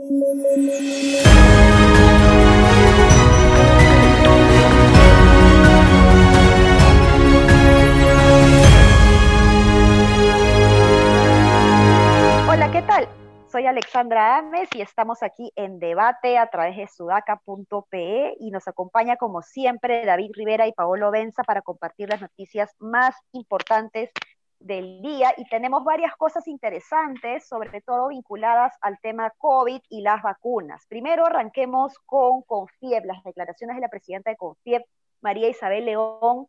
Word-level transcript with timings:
Hola, 0.00 0.08
¿qué 12.72 12.80
tal? 12.82 13.06
Soy 13.52 13.66
Alexandra 13.66 14.38
Ames 14.38 14.70
y 14.74 14.80
estamos 14.80 15.22
aquí 15.22 15.52
en 15.54 15.78
debate 15.78 16.38
a 16.38 16.46
través 16.46 16.78
de 16.78 16.86
sudaca.pe 16.86 18.36
y 18.40 18.50
nos 18.50 18.66
acompaña 18.68 19.16
como 19.16 19.42
siempre 19.42 20.06
David 20.06 20.30
Rivera 20.34 20.66
y 20.66 20.72
Paolo 20.72 21.10
Benza 21.10 21.42
para 21.42 21.60
compartir 21.60 22.08
las 22.08 22.22
noticias 22.22 22.70
más 22.78 23.14
importantes 23.32 24.08
del 24.60 25.00
día 25.00 25.32
y 25.36 25.48
tenemos 25.48 25.84
varias 25.84 26.14
cosas 26.16 26.46
interesantes, 26.46 27.48
sobre 27.48 27.80
todo 27.80 28.08
vinculadas 28.08 28.76
al 28.82 28.98
tema 29.00 29.32
COVID 29.38 29.80
y 29.88 30.02
las 30.02 30.22
vacunas. 30.22 30.86
Primero 30.86 31.26
arranquemos 31.26 31.98
con 32.06 32.42
CONFIEP, 32.42 33.06
las 33.06 33.24
declaraciones 33.24 33.76
de 33.76 33.82
la 33.82 33.88
presidenta 33.88 34.30
de 34.30 34.36
CONFIEP, 34.36 34.84
María 35.22 35.48
Isabel 35.48 35.86
León, 35.86 36.46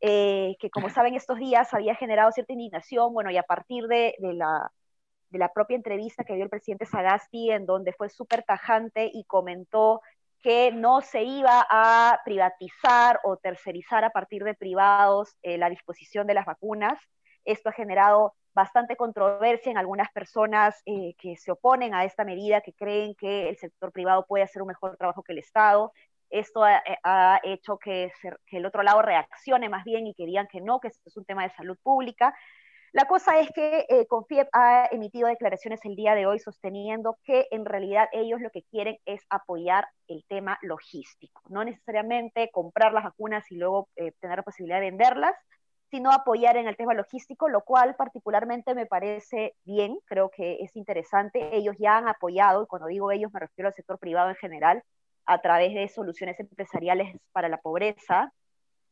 eh, 0.00 0.56
que 0.60 0.70
como 0.70 0.88
saben 0.88 1.14
estos 1.14 1.38
días 1.38 1.74
había 1.74 1.96
generado 1.96 2.30
cierta 2.30 2.52
indignación, 2.52 3.12
bueno, 3.12 3.30
y 3.30 3.36
a 3.36 3.42
partir 3.42 3.88
de, 3.88 4.14
la, 4.20 4.70
propia 5.52 5.76
entrevista 5.76 6.24
que 6.24 6.34
dio 6.34 6.44
el 6.44 6.50
presidente 6.50 6.86
Sagasti, 6.86 7.50
en 7.50 7.66
donde 7.66 7.92
fue 7.92 8.08
súper 8.08 8.44
tajante 8.44 9.10
y 9.12 9.24
comentó 9.24 10.00
que 10.40 10.70
no 10.70 11.00
se 11.00 11.24
iba 11.24 11.66
a 11.68 12.20
privatizar 12.24 13.18
o 13.24 13.36
tercerizar 13.36 14.04
a 14.04 14.10
partir 14.10 14.44
de 14.44 14.54
privados 14.54 15.36
eh, 15.42 15.58
la 15.58 15.68
disposición 15.68 16.28
de 16.28 16.34
las 16.34 16.46
vacunas, 16.46 16.96
esto 17.48 17.70
ha 17.70 17.72
generado 17.72 18.34
bastante 18.54 18.96
controversia 18.96 19.70
en 19.70 19.78
algunas 19.78 20.10
personas 20.10 20.82
eh, 20.84 21.14
que 21.18 21.36
se 21.36 21.52
oponen 21.52 21.94
a 21.94 22.04
esta 22.04 22.24
medida, 22.24 22.60
que 22.60 22.72
creen 22.72 23.14
que 23.14 23.48
el 23.48 23.56
sector 23.56 23.92
privado 23.92 24.26
puede 24.26 24.44
hacer 24.44 24.62
un 24.62 24.68
mejor 24.68 24.96
trabajo 24.96 25.22
que 25.22 25.32
el 25.32 25.38
Estado. 25.38 25.92
Esto 26.28 26.62
ha, 26.62 26.76
eh, 26.76 27.40
hecho 27.44 27.78
que, 27.78 28.10
el 28.50 28.66
otro 28.66 28.82
lado 28.82 29.00
reaccione 29.00 29.68
más 29.68 29.84
bien 29.84 30.06
y 30.06 30.14
que 30.14 30.26
digan 30.26 30.48
que 30.48 30.60
no, 30.60 30.80
que 30.80 30.88
esto 30.88 31.08
es 31.08 31.16
un 31.16 31.24
tema 31.24 31.44
de 31.44 31.54
salud 31.54 31.78
pública. 31.82 32.34
La 32.92 33.04
cosa 33.06 33.38
es 33.38 33.50
que 33.52 33.86
eh, 33.88 34.06
Confiep 34.08 34.48
ha 34.52 34.88
emitido 34.90 35.28
declaraciones 35.28 35.84
el 35.84 35.94
día 35.94 36.14
de 36.14 36.26
hoy 36.26 36.38
sosteniendo 36.38 37.16
que 37.22 37.46
en 37.50 37.64
realidad 37.64 38.08
ellos 38.12 38.40
lo 38.40 38.50
que 38.50 38.64
quieren 38.64 38.98
es 39.04 39.24
apoyar 39.30 39.86
el 40.08 40.24
tema 40.26 40.58
logístico, 40.62 41.42
no 41.48 41.64
necesariamente 41.64 42.50
comprar 42.50 42.92
las 42.92 43.04
vacunas 43.04 43.44
y 43.52 43.56
luego 43.56 43.88
tener 43.94 44.38
la 44.38 44.42
posibilidad 44.42 44.80
de 44.80 44.90
venderlas, 44.90 45.34
sino 45.90 46.12
apoyar 46.12 46.56
en 46.56 46.68
el 46.68 46.76
tema 46.76 46.94
logístico, 46.94 47.48
lo 47.48 47.62
cual 47.62 47.96
particularmente 47.96 48.74
me 48.74 48.86
parece 48.86 49.54
bien, 49.64 49.98
creo 50.04 50.30
que 50.30 50.58
es 50.60 50.76
interesante. 50.76 51.56
Ellos 51.56 51.76
ya 51.78 51.96
han 51.96 52.08
apoyado, 52.08 52.62
y 52.62 52.66
cuando 52.66 52.88
digo 52.88 53.10
ellos 53.10 53.32
me 53.32 53.40
refiero 53.40 53.68
al 53.68 53.74
sector 53.74 53.98
privado 53.98 54.28
en 54.28 54.36
general, 54.36 54.82
a 55.24 55.40
través 55.40 55.74
de 55.74 55.88
soluciones 55.88 56.38
empresariales 56.40 57.16
para 57.32 57.48
la 57.48 57.58
pobreza, 57.58 58.32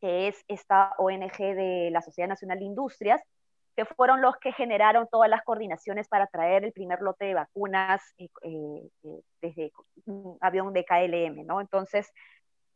que 0.01 0.29
es 0.29 0.45
esta 0.49 0.95
ONG 0.99 1.39
de 1.39 1.89
la 1.91 2.03
Sociedad 2.03 2.29
Nacional 2.29 2.59
de 2.59 2.67
Industrias, 2.67 3.23
que 3.75 3.85
fueron 3.85 4.23
los 4.23 4.37
que 4.39 4.53
generaron 4.53 5.07
todas 5.11 5.29
las 5.29 5.43
coordinaciones 5.43 6.09
para 6.09 6.27
traer 6.27 6.65
el 6.65 6.73
primer 6.73 7.01
lote 7.03 7.27
de 7.27 7.35
vacunas 7.35 8.03
eh, 8.17 8.29
eh, 8.43 9.21
desde 9.43 9.73
un 10.07 10.39
avión 10.41 10.73
de 10.73 10.85
KLM, 10.85 11.47
¿no? 11.47 11.61
Entonces, 11.61 12.11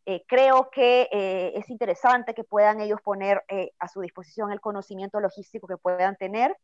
eh, 0.06 0.24
creo 0.26 0.70
que 0.72 1.08
eh, 1.12 1.52
es 1.54 1.68
interesante 1.68 2.34
que 2.34 2.44
puedan 2.44 2.80
ellos 2.80 3.00
poner 3.02 3.42
eh, 3.48 3.70
a 3.78 3.88
su 3.88 4.00
disposición 4.00 4.50
el 4.50 4.60
conocimiento 4.60 5.20
logístico 5.20 5.66
que 5.66 5.76
puedan 5.76 6.16
tener. 6.16 6.56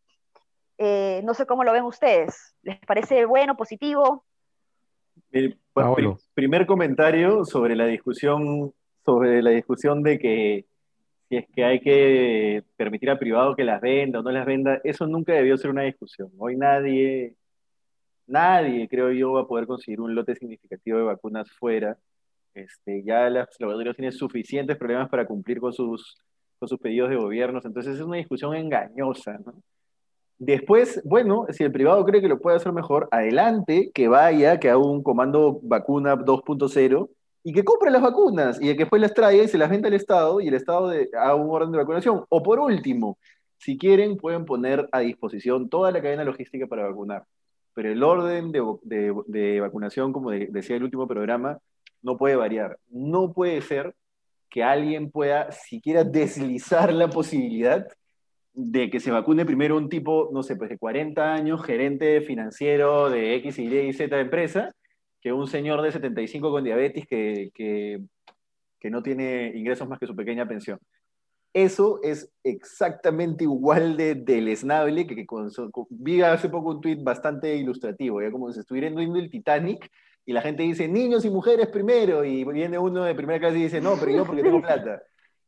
no 0.79 1.35
sé 1.35 1.47
cómo 1.47 1.65
lo 1.65 1.73
ven 1.73 1.85
ustedes. 1.85 2.55
¿Les 2.63 2.79
parece 2.81 3.25
bueno, 3.27 3.57
positivo? 3.57 4.25
primer 6.35 6.67
comentario 6.67 7.45
sobre 7.45 7.77
la 7.77 7.87
discusión 7.87 8.73
sobre 9.05 9.41
la 9.41 9.51
discusión 9.51 10.03
de 10.03 10.19
que 10.19 10.67
si 11.29 11.37
es 11.37 11.47
que 11.55 11.65
hay 11.65 11.81
que 11.81 12.65
permitir 12.77 13.11
al 13.11 13.19
privado 13.19 13.55
que 13.55 13.65
las 13.65 13.81
venda 13.81 14.21
o 14.21 14.23
no 14.23 14.31
las 14.31 14.47
venda, 14.47 14.81
eso 14.85 15.07
nunca 15.07 15.33
debió 15.33 15.57
ser 15.57 15.71
una 15.71 15.83
discusión. 15.83 16.31
Hoy 16.39 16.57
nadie, 16.57 17.37
nadie, 18.27 18.89
creo 18.89 19.13
yo, 19.13 19.33
va 19.33 19.43
a 19.43 19.47
poder 19.47 19.67
conseguir 19.67 20.01
un 20.01 20.15
lote 20.15 20.35
significativo 20.35 20.99
de 20.99 21.05
vacunas 21.05 21.51
fuera 21.53 21.97
este, 22.57 23.03
ya 23.05 23.29
las 23.31 23.49
laboratorios 23.59 23.97
tienen 23.97 24.13
suficientes 24.13 24.77
problemas 24.77 25.09
para 25.09 25.27
cumplir 25.27 25.61
con 25.61 25.73
sus, 25.73 26.19
con 26.59 26.69
sus 26.69 26.79
pedidos 26.79 27.11
de 27.11 27.17
gobiernos, 27.17 27.65
entonces 27.65 27.97
es 27.97 28.01
una 28.01 28.17
discusión 28.17 28.55
engañosa. 28.55 29.39
Después, 30.39 31.01
bueno, 31.05 31.47
si 31.51 31.65
el 31.65 31.73
privado 31.73 32.05
cree 32.05 32.21
que 32.21 32.29
lo 32.29 32.41
puede 32.41 32.57
hacer 32.57 32.73
mejor, 32.73 33.09
adelante, 33.11 33.91
que 33.95 34.09
vaya, 34.09 34.61
que 34.61 34.69
haga 34.69 34.79
un 34.79 35.03
comando 35.03 35.61
vacuna 35.63 36.17
2.0 36.17 37.09
y 37.43 37.53
que 37.53 37.65
compre 37.65 37.91
las 37.91 38.03
vacunas 38.03 38.61
y 38.61 38.67
que 38.73 38.75
después 38.75 39.01
las 39.01 39.15
traiga 39.15 39.45
y 39.45 39.49
se 39.49 39.57
las 39.57 39.71
venda 39.71 39.89
al 39.89 39.95
Estado 39.95 40.41
y 40.41 40.49
el 40.49 40.55
Estado 40.55 40.91
haga 40.91 41.35
un 41.35 41.49
orden 41.49 41.73
de 41.73 41.79
vacunación. 41.79 42.25
O 42.29 42.43
por 42.43 42.59
último, 42.59 43.19
si 43.59 43.79
quieren, 43.79 44.17
pueden 44.17 44.45
poner 44.45 44.89
a 44.93 45.01
disposición 45.01 45.69
toda 45.69 45.91
la 45.91 46.03
cadena 46.03 46.25
logística 46.25 46.67
para 46.67 46.89
vacunar. 46.89 47.25
Pero 47.73 47.91
el 47.91 48.03
orden 48.03 48.53
de, 48.53 48.63
de, 49.27 49.61
vacunación, 49.61 50.13
como 50.13 50.31
decía 50.31 50.77
el 50.77 50.85
último 50.85 51.07
programa, 51.07 51.59
no 52.07 52.17
puede 52.17 52.37
variar. 52.37 52.79
No 52.89 53.33
puede 53.33 53.61
ser 53.61 53.95
que 54.49 54.63
alguien 54.63 55.11
pueda 55.11 55.51
siquiera 55.51 56.05
deslizar 56.05 56.93
la 56.93 57.11
posibilidad 57.11 57.87
de 58.55 58.89
que 58.91 59.01
se 59.01 59.11
vacune 59.11 59.45
primero 59.45 59.77
un 59.77 59.89
tipo, 59.89 60.31
no 60.33 60.43
sé, 60.45 60.55
pues 60.55 60.71
de 60.71 60.79
40 60.79 61.35
años, 61.35 61.63
gerente 61.65 62.21
financiero 62.21 63.11
de 63.11 63.35
X, 63.35 63.59
Y 63.59 63.77
y 63.81 63.93
Z 63.93 64.19
empresa, 64.19 64.71
que 65.21 65.33
un 65.33 65.49
señor 65.49 65.83
de 65.83 65.91
75 65.91 66.51
con 66.51 66.63
diabetes 66.63 67.07
que, 67.07 67.51
que, 67.53 68.01
no 68.89 69.03
tiene 69.03 69.51
ingresos 69.57 69.89
más 69.89 69.99
que 69.99 70.07
su 70.07 70.15
pequeña 70.15 70.47
pensión. 70.47 70.79
Eso 71.53 71.99
es 72.05 72.31
exactamente 72.45 73.43
igual 73.43 73.97
de 73.97 74.15
deleznable 74.15 75.09
que, 75.09 75.17
que 75.17 75.27
vi 75.91 76.23
hace 76.23 76.49
poco 76.49 76.71
un 76.71 76.81
tuit 76.81 77.03
bastante 77.03 77.57
ilustrativo, 77.57 78.23
ya 78.23 78.31
como 78.31 78.53
si 78.53 78.61
estuviera 78.61 78.89
viendo 78.91 79.19
el 79.19 79.29
Titanic 79.29 79.91
y 80.27 80.33
la 80.33 80.43
gente 80.43 80.65
dice 80.65 80.89
niños 80.89 81.25
y 81.25 81.31
mujeres 81.31 81.69
primero, 81.69 82.25
y 82.25 82.45
viene 82.45 82.79
uno 82.79 83.05
de 83.05 83.15
primera 83.15 83.39
clase 83.39 83.59
y 83.59 83.63
dice, 83.63 83.81
no, 83.81 83.97
pero 83.99 84.11
yo 84.11 84.25
porque 84.27 84.43
tengo 84.43 84.61
plata. 84.63 85.01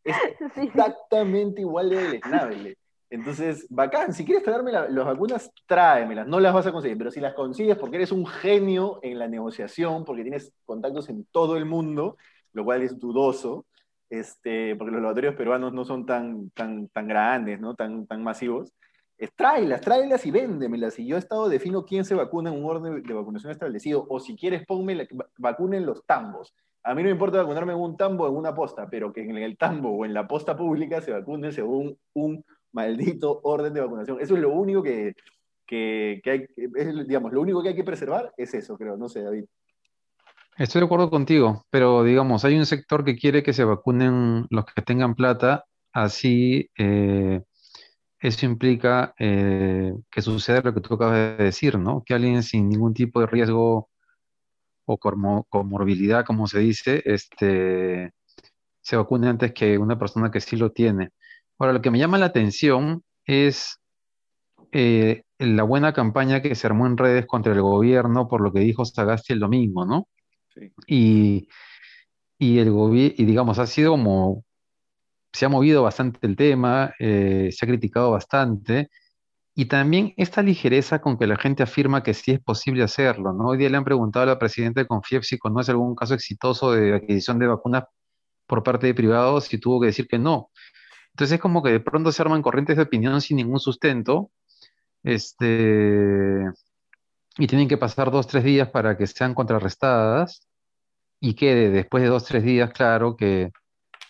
Es 0.05 0.17
exactamente 0.57 1.61
igual 1.61 1.91
de 1.91 1.97
deleznable. 1.97 2.79
Entonces, 3.11 3.67
bacán, 3.71 4.13
si 4.13 4.25
quieres 4.25 4.45
traerme 4.45 4.71
las 4.71 5.05
vacunas, 5.05 5.51
tráemelas, 5.67 6.29
no 6.29 6.39
las 6.41 6.55
vas 6.55 6.67
a 6.67 6.73
conseguir, 6.73 6.97
pero 6.97 7.11
si 7.11 7.21
las 7.21 7.35
consigues 7.35 7.77
porque 7.77 7.97
eres 7.97 8.13
un 8.13 8.27
genio 8.27 9.01
en 9.03 9.19
la 9.19 9.27
negociación, 9.27 10.05
porque 10.05 10.23
tienes 10.23 10.53
contactos 10.65 11.09
en 11.09 11.25
todo 11.33 11.57
el 11.57 11.65
mundo, 11.65 12.17
lo 12.53 12.65
cual 12.65 12.83
es 12.83 12.99
dudoso, 12.99 13.67
este, 14.11 14.77
porque 14.77 14.93
los 14.93 15.01
laboratorios 15.01 15.35
peruanos 15.35 15.73
no 15.73 15.85
son 15.85 16.07
tan, 16.07 16.51
tan, 16.51 16.89
tan 16.89 17.09
grandes, 17.09 17.59
¿no? 17.61 17.75
tan, 17.75 18.07
tan 18.07 18.23
masivos, 18.23 18.73
tráelas, 19.35 19.81
tráelas 19.81 20.25
y 20.27 20.31
véndemelas. 20.31 20.99
Y 20.99 21.07
yo 21.07 21.17
he 21.17 21.19
estado 21.19 21.49
defino 21.49 21.85
quién 21.85 22.05
se 22.05 22.15
vacuna 22.15 22.53
en 22.53 22.59
un 22.59 22.71
orden 22.71 23.03
de 23.03 23.15
vacunación 23.15 23.53
establecido. 23.53 24.07
O 24.09 24.21
si 24.21 24.37
quieres, 24.37 24.65
ponme 24.67 24.95
la, 24.95 25.07
vacunen 25.39 25.87
los 25.87 26.05
tambos. 26.07 26.55
A 26.85 26.95
mí 26.95 27.03
no 27.03 27.07
me 27.07 27.13
importa 27.13 27.39
vacunarme 27.39 27.73
en 27.73 27.81
un 27.81 27.97
tambo 27.97 28.25
o 28.25 28.29
en 28.29 28.37
una 28.37 28.55
posta, 28.55 28.89
pero 28.89 29.13
que 29.13 29.23
en 29.23 29.37
el 29.37 29.59
tambo 29.59 29.91
o 29.91 30.05
en 30.05 30.15
la 30.15 30.27
posta 30.29 30.57
pública 30.57 31.01
se 31.01 31.13
vacunen 31.13 31.53
según 31.53 31.99
un 32.15 32.45
maldito 32.73 33.41
orden 33.43 33.75
de 33.75 33.81
vacunación. 33.81 34.19
Eso 34.21 34.35
es 34.35 34.41
lo 34.41 34.51
único 34.51 34.83
que, 34.83 35.15
que, 35.67 36.23
hay, 36.25 36.47
digamos, 37.05 37.33
lo 37.33 37.41
único 37.41 37.63
que 37.63 37.71
hay 37.71 37.75
que 37.75 37.85
preservar 37.85 38.33
es 38.37 38.55
eso, 38.55 38.79
creo. 38.79 38.97
No 38.97 39.09
sé, 39.09 39.23
David. 39.23 39.45
Estoy 40.57 40.81
de 40.81 40.87
acuerdo 40.87 41.11
contigo, 41.11 41.65
pero 41.71 42.03
digamos, 42.03 42.45
hay 42.45 42.57
un 42.57 42.67
sector 42.67 43.05
que 43.05 43.17
quiere 43.17 43.43
que 43.43 43.53
se 43.53 43.65
vacunen 43.65 44.47
los 44.51 44.65
que 44.65 44.83
tengan 44.83 45.15
plata, 45.15 45.67
así 45.93 46.71
eh, 46.77 47.43
eso 48.21 48.47
implica 48.47 49.15
eh, 49.19 49.95
que 50.11 50.23
suceda 50.23 50.61
lo 50.63 50.75
que 50.75 50.81
tú 50.81 50.95
acabas 50.95 51.39
de 51.39 51.45
decir, 51.45 51.79
¿no? 51.79 52.03
Que 52.05 52.15
alguien 52.15 52.43
sin 52.43 52.69
ningún 52.69 52.95
tipo 52.95 53.21
de 53.21 53.27
riesgo 53.27 53.89
o 54.87 54.99
comorbilidad, 54.99 56.25
como 56.25 56.47
se 56.47 56.61
dice, 56.61 57.03
este, 57.05 58.13
se 58.81 58.97
vacune 58.97 59.29
antes 59.29 59.53
que 59.53 59.79
una 59.79 59.99
persona 59.99 60.31
que 60.31 60.41
sí 60.41 60.57
lo 60.57 60.73
tiene. 60.73 61.11
Ahora, 61.59 61.75
lo 61.75 61.83
que 61.83 61.91
me 61.91 61.99
llama 61.99 62.19
la 62.19 62.27
atención 62.27 63.03
es 63.27 63.79
eh, 64.73 65.23
la 65.39 65.63
buena 65.65 65.93
campaña 65.93 66.43
que 66.43 66.55
se 66.55 66.67
armó 66.67 66.87
en 66.87 66.97
redes 66.97 67.27
contra 67.27 67.53
el 67.53 67.63
gobierno 67.63 68.29
por 68.29 68.41
lo 68.41 68.53
que 68.53 68.61
dijo 68.61 68.85
Sagasti 68.85 69.35
el 69.35 69.41
domingo, 69.41 69.85
¿no? 69.85 70.09
Sí. 70.55 70.73
Y, 70.87 71.49
y 72.39 72.59
el 72.59 72.71
gobierno, 72.71 73.15
y 73.19 73.25
digamos, 73.27 73.59
ha 73.59 73.67
sido 73.67 73.93
como 73.93 74.45
se 75.33 75.47
ha 75.47 75.49
movido 75.49 75.83
bastante 75.83 76.27
el 76.27 76.37
tema, 76.37 76.95
eh, 76.99 77.51
se 77.53 77.65
ha 77.65 77.69
criticado 77.69 78.11
bastante, 78.13 78.91
y 79.55 79.67
también 79.67 80.15
esta 80.17 80.41
ligereza 80.43 81.01
con 81.01 81.19
que 81.19 81.27
la 81.27 81.37
gente 81.37 81.65
afirma 81.65 82.03
que 82.05 82.15
sí 82.15 82.33
es 82.33 82.41
posible 82.41 82.85
hacerlo, 82.85 83.33
¿no? 83.33 83.49
Hoy 83.49 83.59
día 83.59 83.69
le 83.69 83.77
han 83.77 83.85
preguntado 83.85 84.23
a 84.23 84.27
la 84.27 84.39
presidenta 84.39 84.81
de 84.81 84.87
Confiep 84.87 85.25
si 85.25 85.37
conoce 85.39 85.73
algún 85.73 85.97
caso 85.97 86.15
exitoso 86.15 86.73
de 86.73 86.95
adquisición 86.95 87.41
de 87.41 87.49
vacunas 87.49 87.85
por 88.47 88.63
parte 88.63 88.87
de 88.87 88.95
privados 88.95 89.53
y 89.53 89.59
tuvo 89.59 89.81
que 89.81 89.89
decir 89.89 90.07
que 90.09 90.19
no. 90.19 90.51
Entonces 91.11 91.35
es 91.35 91.41
como 91.41 91.63
que 91.63 91.73
de 91.73 91.81
pronto 91.81 92.13
se 92.13 92.23
arman 92.23 92.43
corrientes 92.43 92.77
de 92.77 92.85
opinión 92.85 93.21
sin 93.21 93.39
ningún 93.39 93.59
sustento, 93.59 94.31
este, 95.03 96.45
y 97.39 97.47
tienen 97.47 97.69
que 97.69 97.79
pasar 97.79 98.11
dos, 98.11 98.27
tres 98.27 98.45
días 98.45 98.69
para 98.71 98.97
que 98.97 99.07
sean 99.07 99.35
contrarrestadas 99.35 100.47
y 101.21 101.35
quede 101.35 101.71
después 101.71 102.03
de 102.03 102.11
dos, 102.11 102.25
tres 102.25 102.45
días 102.45 102.71
claro 102.73 103.17
que 103.17 103.51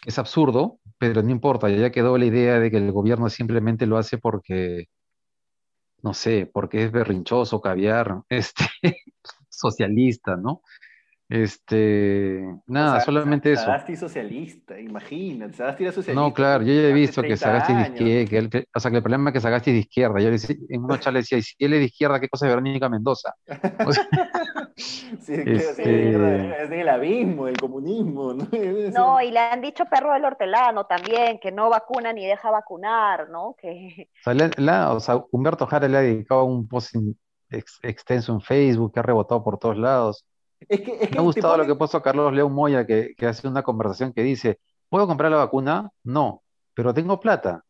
es 0.05 0.19
absurdo, 0.19 0.78
pero 0.99 1.23
no 1.23 1.31
importa, 1.31 1.69
ya 1.69 1.91
quedó 1.91 2.19
la 2.19 2.27
idea 2.27 2.59
de 2.59 2.71
que 2.71 2.77
el 2.77 2.93
gobierno 2.93 3.29
simplemente 3.29 3.87
lo 3.87 3.99
hace 3.99 4.19
porque, 4.19 4.87
no 6.03 6.13
sé, 6.15 6.51
porque 6.53 6.85
es 6.85 6.93
berrinchoso, 6.93 7.61
caviar, 7.61 8.23
este, 8.29 8.67
socialista, 9.49 10.37
¿no? 10.37 10.63
Este, 11.31 12.43
nada, 12.67 13.03
solamente 13.03 13.53
eso. 13.53 13.65
Sagasti 13.65 13.97
socialista, 13.97 14.81
imagínate, 14.81 15.59
Sagasti 15.59 15.85
era 15.85 15.93
socialista. 15.93 16.23
No, 16.23 16.33
claro, 16.33 16.65
yo 16.65 16.73
ya 16.73 16.89
he 16.89 16.93
visto 16.93 17.21
que 17.21 17.37
Sagasti 17.37 17.75
es 17.75 17.79
de 17.79 18.23
izquierda, 18.23 18.49
que 18.49 18.65
o 18.75 18.81
sea, 18.81 18.91
que 18.91 18.97
el 18.97 19.03
problema 19.03 19.29
es 19.29 19.35
que 19.35 19.41
Sagasti 19.41 19.71
es 19.71 19.75
de 19.75 19.81
izquierda. 19.81 20.21
Yo 20.21 20.27
le 20.27 20.31
decía, 20.33 20.57
en 20.71 20.85
una 20.85 20.99
charla 20.99 21.19
decía, 21.19 21.41
si 21.43 21.55
él 21.59 21.75
es 21.75 21.81
de 21.81 21.85
izquierda, 21.85 22.19
¿qué 22.19 22.31
cosa 22.31 22.47
es 22.47 22.51
Verónica 22.53 22.89
Mendoza? 22.89 23.35
Sí, 24.79 25.35
este... 25.35 26.63
es 26.63 26.71
del 26.71 26.89
abismo, 26.89 27.47
del 27.47 27.57
comunismo. 27.57 28.35
¿no? 28.35 28.47
no, 28.93 29.21
y 29.21 29.31
le 29.31 29.39
han 29.39 29.61
dicho 29.61 29.85
perro 29.87 30.13
del 30.13 30.25
hortelano 30.25 30.87
también, 30.87 31.39
que 31.39 31.53
no 31.53 31.69
vacuna 31.69 32.13
ni 32.13 32.27
deja 32.27 32.51
vacunar, 32.51 33.29
¿no? 33.29 33.55
Que... 33.61 34.09
O 34.27 35.01
sea, 35.01 35.25
Humberto 35.31 35.67
Jara 35.67 35.89
le 35.89 35.97
ha 35.97 36.03
dedicado 36.03 36.45
un 36.45 36.69
post 36.69 36.95
extenso 37.51 38.33
en 38.33 38.41
Facebook, 38.41 38.93
que 38.93 39.01
ha 39.01 39.03
rebotado 39.03 39.43
por 39.43 39.59
todos 39.59 39.77
lados. 39.77 40.25
Es 40.61 40.81
que, 40.81 41.09
Me 41.13 41.19
ha 41.19 41.23
gustado 41.23 41.57
lo 41.57 41.67
que 41.67 41.75
puso 41.75 42.03
Carlos 42.03 42.33
León 42.33 42.53
Moya, 42.53 42.87
que, 42.87 43.15
hace 43.27 43.49
una 43.49 43.63
conversación 43.63 44.13
que 44.13 44.23
dice, 44.23 44.61
¿puedo 44.89 45.07
comprar 45.07 45.31
la 45.31 45.39
vacuna? 45.39 45.91
No, 46.05 46.43
pero 46.75 46.95
tengo 46.95 47.21
plata. 47.21 47.65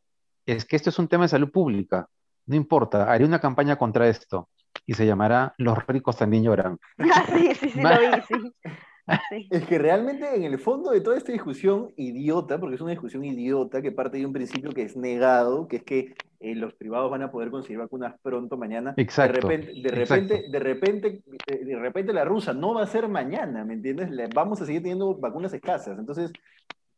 Es 0.46 0.64
que 0.64 0.76
esto 0.76 0.90
es 0.90 0.98
un 0.98 1.08
tema 1.08 1.24
de 1.24 1.28
salud 1.28 1.50
pública. 1.50 2.08
No 2.46 2.56
importa, 2.56 3.10
haré 3.10 3.24
una 3.24 3.40
campaña 3.40 3.76
contra 3.76 4.08
esto 4.08 4.48
y 4.88 4.94
se 4.94 5.06
llamará 5.06 5.54
Los 5.58 5.86
ricos 5.86 6.16
también 6.16 6.42
lloran. 6.42 6.78
Ah, 6.98 7.24
sí, 7.26 7.54
sí, 7.54 7.68
sí, 7.68 7.80
lo 7.80 7.90
vi, 7.90 8.06
sí. 8.28 9.48
Es 9.50 9.66
que 9.66 9.78
realmente 9.78 10.34
en 10.34 10.44
el 10.44 10.58
fondo 10.58 10.90
de 10.90 11.02
toda 11.02 11.16
esta 11.16 11.30
discusión 11.30 11.92
idiota, 11.96 12.58
porque 12.58 12.76
es 12.76 12.80
una 12.80 12.90
discusión 12.90 13.22
idiota 13.24 13.82
que 13.82 13.92
parte 13.92 14.16
de 14.16 14.24
un 14.24 14.32
principio 14.32 14.70
que 14.70 14.82
es 14.82 14.96
negado, 14.96 15.68
que 15.68 15.76
es 15.76 15.82
que 15.82 16.14
eh, 16.40 16.54
los 16.54 16.72
privados 16.72 17.10
van 17.10 17.22
a 17.22 17.30
poder 17.30 17.50
conseguir 17.50 17.78
vacunas 17.78 18.14
pronto 18.22 18.56
mañana. 18.56 18.94
Exacto. 18.96 19.46
De 19.46 19.56
repente, 19.56 19.80
de 19.80 19.90
repente, 19.90 20.44
de 20.50 20.58
repente, 20.58 21.22
eh, 21.46 21.64
de 21.64 21.78
repente 21.78 22.12
la 22.14 22.24
rusa 22.24 22.54
no 22.54 22.72
va 22.74 22.82
a 22.82 22.86
ser 22.86 23.08
mañana, 23.08 23.64
¿me 23.64 23.74
entiendes? 23.74 24.08
Vamos 24.34 24.60
a 24.62 24.66
seguir 24.66 24.80
teniendo 24.80 25.14
vacunas 25.16 25.52
escasas. 25.52 25.98
Entonces, 25.98 26.32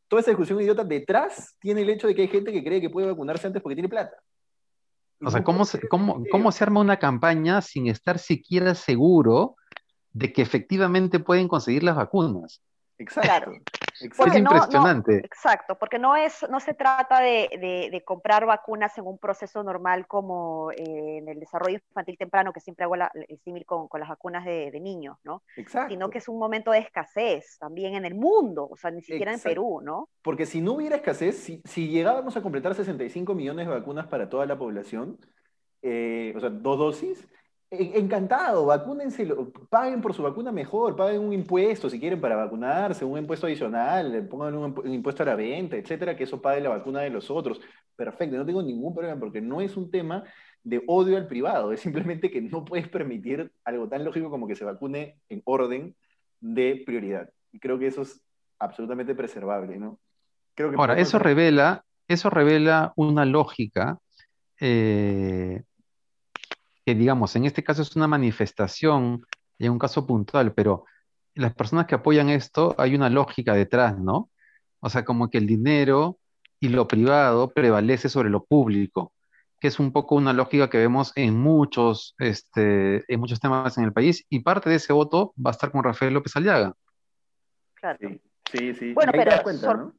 toda 0.06 0.20
esa 0.20 0.30
discusión 0.30 0.60
idiota 0.60 0.84
detrás 0.84 1.56
tiene 1.58 1.82
el 1.82 1.90
hecho 1.90 2.06
de 2.06 2.14
que 2.14 2.22
hay 2.22 2.28
gente 2.28 2.52
que 2.52 2.62
cree 2.62 2.80
que 2.80 2.90
puede 2.90 3.08
vacunarse 3.08 3.48
antes 3.48 3.60
porque 3.60 3.74
tiene 3.74 3.88
plata. 3.88 4.16
O 5.22 5.30
sea, 5.30 5.44
¿cómo 5.44 5.64
se, 5.64 5.86
cómo, 5.88 6.22
¿cómo 6.30 6.50
se 6.52 6.64
arma 6.64 6.80
una 6.80 6.98
campaña 6.98 7.60
sin 7.60 7.86
estar 7.88 8.18
siquiera 8.18 8.74
seguro 8.74 9.56
de 10.12 10.32
que 10.32 10.42
efectivamente 10.42 11.20
pueden 11.20 11.48
conseguir 11.48 11.82
las 11.82 11.96
vacunas. 11.96 12.62
Exacto. 13.00 13.52
Es 14.00 14.36
impresionante. 14.36 15.18
exacto, 15.18 15.76
porque 15.78 15.98
no, 15.98 16.16
es, 16.16 16.46
no 16.48 16.60
se 16.60 16.74
trata 16.74 17.20
de, 17.20 18.02
comprar 18.04 18.46
vacunas 18.46 18.96
en 18.96 19.06
un 19.06 19.18
proceso 19.18 19.62
normal 19.62 20.06
como 20.06 20.70
eh, 20.72 21.18
en 21.18 21.28
el 21.28 21.38
desarrollo 21.38 21.78
infantil 21.88 22.16
temprano, 22.16 22.52
que 22.52 22.60
siempre 22.60 22.84
hago 22.84 22.94
el 22.94 23.38
símil 23.44 23.66
con, 23.66 23.88
las 23.98 24.08
vacunas 24.08 24.44
de, 24.44 24.80
niños, 24.80 25.18
¿no? 25.24 25.42
Exacto. 25.56 25.90
Sino 25.90 26.08
que 26.08 26.18
es 26.18 26.28
un 26.28 26.38
momento 26.38 26.70
de 26.70 26.78
escasez 26.78 27.58
también 27.58 27.94
en 27.94 28.04
el 28.04 28.14
mundo, 28.14 28.68
o 28.70 28.76
sea, 28.76 28.90
ni 28.90 29.02
siquiera 29.02 29.32
en 29.32 29.40
Perú, 29.40 29.80
¿no? 29.82 30.08
Porque 30.22 30.46
si 30.46 30.62
no 30.62 30.72
hubiera 30.72 30.96
escasez, 30.96 31.36
si, 31.36 31.60
si 31.64 31.88
llegábamos 31.88 32.36
a 32.36 32.42
completar 32.42 32.74
65 32.74 33.34
millones 33.34 33.66
de 33.66 33.74
vacunas 33.74 34.06
para 34.06 34.30
toda 34.30 34.46
la 34.46 34.56
población, 34.56 35.18
eh, 35.82 36.32
o 36.36 36.40
sea, 36.40 36.50
dos 36.50 36.78
dosis, 36.78 37.28
Encantado, 37.72 38.66
vacúnense, 38.66 39.28
paguen 39.68 40.00
por 40.00 40.12
su 40.12 40.24
vacuna 40.24 40.50
mejor, 40.50 40.96
paguen 40.96 41.20
un 41.20 41.32
impuesto 41.32 41.88
si 41.88 42.00
quieren 42.00 42.20
para 42.20 42.34
vacunarse, 42.34 43.04
un 43.04 43.16
impuesto 43.16 43.46
adicional, 43.46 44.26
pongan 44.28 44.56
un, 44.56 44.92
impuesto 44.92 45.22
a 45.22 45.26
la 45.26 45.36
venta, 45.36 45.76
etcétera, 45.76 46.16
que 46.16 46.24
eso 46.24 46.42
pague 46.42 46.60
la 46.60 46.70
vacuna 46.70 47.02
de 47.02 47.10
los 47.10 47.30
otros. 47.30 47.60
Perfecto, 47.94 48.36
no 48.36 48.44
tengo 48.44 48.60
ningún 48.60 48.92
problema 48.92 49.20
porque 49.20 49.40
no 49.40 49.60
es 49.60 49.76
un 49.76 49.88
tema 49.88 50.24
de 50.64 50.82
odio 50.88 51.16
al 51.16 51.28
privado, 51.28 51.72
es 51.72 51.78
simplemente 51.80 52.28
que 52.28 52.40
no 52.40 52.64
puedes 52.64 52.88
permitir 52.88 53.52
algo 53.64 53.88
tan 53.88 54.04
lógico 54.04 54.30
como 54.30 54.48
que 54.48 54.56
se 54.56 54.64
vacune 54.64 55.20
en 55.28 55.40
orden 55.44 55.94
de 56.40 56.82
prioridad. 56.84 57.30
Y 57.52 57.60
creo 57.60 57.78
que 57.78 57.86
eso 57.86 58.02
es 58.02 58.20
absolutamente 58.58 59.14
preservable, 59.14 59.78
¿no? 59.78 60.00
Creo 60.56 60.70
que 60.70 60.76
Ahora, 60.76 60.98
eso 60.98 61.20
revela, 61.20 61.84
eso 62.08 62.30
revela 62.30 62.92
una 62.96 63.24
lógica 63.24 64.00
eh, 64.60 65.62
que 66.84 66.94
digamos, 66.94 67.36
en 67.36 67.44
este 67.44 67.62
caso 67.62 67.82
es 67.82 67.94
una 67.96 68.08
manifestación, 68.08 69.24
en 69.58 69.72
un 69.72 69.78
caso 69.78 70.06
puntual, 70.06 70.52
pero 70.52 70.84
las 71.34 71.54
personas 71.54 71.86
que 71.86 71.94
apoyan 71.94 72.28
esto, 72.28 72.74
hay 72.78 72.94
una 72.94 73.10
lógica 73.10 73.54
detrás, 73.54 73.98
¿no? 73.98 74.30
O 74.80 74.88
sea, 74.88 75.04
como 75.04 75.28
que 75.28 75.38
el 75.38 75.46
dinero 75.46 76.18
y 76.58 76.68
lo 76.68 76.86
privado 76.88 77.50
prevalece 77.50 78.08
sobre 78.08 78.30
lo 78.30 78.44
público, 78.44 79.12
que 79.60 79.68
es 79.68 79.78
un 79.78 79.92
poco 79.92 80.14
una 80.14 80.32
lógica 80.32 80.70
que 80.70 80.78
vemos 80.78 81.12
en 81.16 81.38
muchos, 81.38 82.14
este, 82.18 83.04
en 83.12 83.20
muchos 83.20 83.40
temas 83.40 83.76
en 83.78 83.84
el 83.84 83.92
país, 83.92 84.24
y 84.28 84.40
parte 84.40 84.70
de 84.70 84.76
ese 84.76 84.92
voto 84.92 85.34
va 85.38 85.50
a 85.50 85.52
estar 85.52 85.70
con 85.70 85.84
Rafael 85.84 86.14
López 86.14 86.34
Aliaga. 86.36 86.74
Claro. 87.74 87.98
Sí, 88.50 88.74
sí. 88.74 88.92
Bueno, 88.94 89.12
pero 89.12 89.92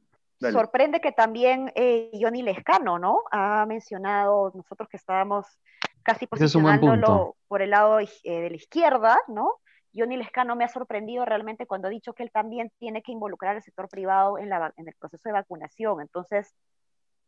sorprende 0.50 1.00
que 1.00 1.12
también 1.12 1.72
eh, 1.74 2.10
Johnny 2.20 2.42
Lescano, 2.42 2.98
¿no? 2.98 3.20
Ha 3.30 3.64
mencionado, 3.66 4.52
nosotros 4.54 4.88
que 4.88 4.96
estábamos 4.96 5.46
casi 6.02 6.26
posicionándolo 6.26 7.36
por 7.48 7.62
el 7.62 7.70
lado 7.70 8.00
eh, 8.00 8.08
de 8.24 8.50
la 8.50 8.56
izquierda, 8.56 9.18
¿no? 9.28 9.54
Johnny 9.94 10.16
Lescano 10.16 10.56
me 10.56 10.64
ha 10.64 10.68
sorprendido 10.68 11.24
realmente 11.24 11.66
cuando 11.66 11.88
ha 11.88 11.90
dicho 11.90 12.14
que 12.14 12.22
él 12.22 12.30
también 12.32 12.70
tiene 12.78 13.02
que 13.02 13.12
involucrar 13.12 13.56
al 13.56 13.62
sector 13.62 13.88
privado 13.88 14.38
en, 14.38 14.48
la, 14.48 14.72
en 14.76 14.88
el 14.88 14.94
proceso 14.94 15.28
de 15.28 15.34
vacunación. 15.34 16.00
Entonces, 16.00 16.54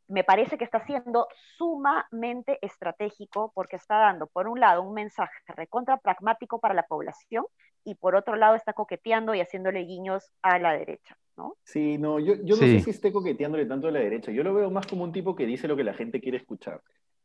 me 0.08 0.24
parece 0.24 0.58
que 0.58 0.64
está 0.64 0.84
siendo 0.84 1.28
sumamente 1.56 2.58
estratégico 2.62 3.52
porque 3.54 3.76
está 3.76 3.98
dando, 3.98 4.26
por 4.26 4.48
un 4.48 4.60
lado, 4.60 4.82
un 4.82 4.94
mensaje 4.94 5.32
recontra 5.48 5.96
pragmático 5.98 6.58
para 6.58 6.74
la 6.74 6.84
población 6.84 7.44
y 7.84 7.94
por 7.94 8.14
otro 8.14 8.36
lado 8.36 8.54
está 8.54 8.72
coqueteando 8.72 9.34
y 9.34 9.40
haciéndole 9.40 9.80
guiños 9.80 10.30
a 10.42 10.58
la 10.58 10.72
derecha, 10.72 11.16
¿no? 11.36 11.56
Sí, 11.64 11.98
no, 11.98 12.18
yo, 12.18 12.34
yo 12.42 12.56
no 12.56 12.62
sé 12.62 12.80
si 12.80 12.90
esté 12.90 13.12
coqueteándole 13.12 13.66
tanto 13.66 13.88
a 13.88 13.92
la 13.92 14.00
derecha. 14.00 14.30
Yo 14.32 14.42
lo 14.42 14.54
veo 14.54 14.70
más 14.70 14.86
como 14.86 15.04
un 15.04 15.12
tipo 15.12 15.34
que 15.34 15.46
dice 15.46 15.68
lo 15.68 15.76
que 15.76 15.84
la 15.84 15.94
gente 15.94 16.20
quiere 16.20 16.38
escuchar. 16.38 16.82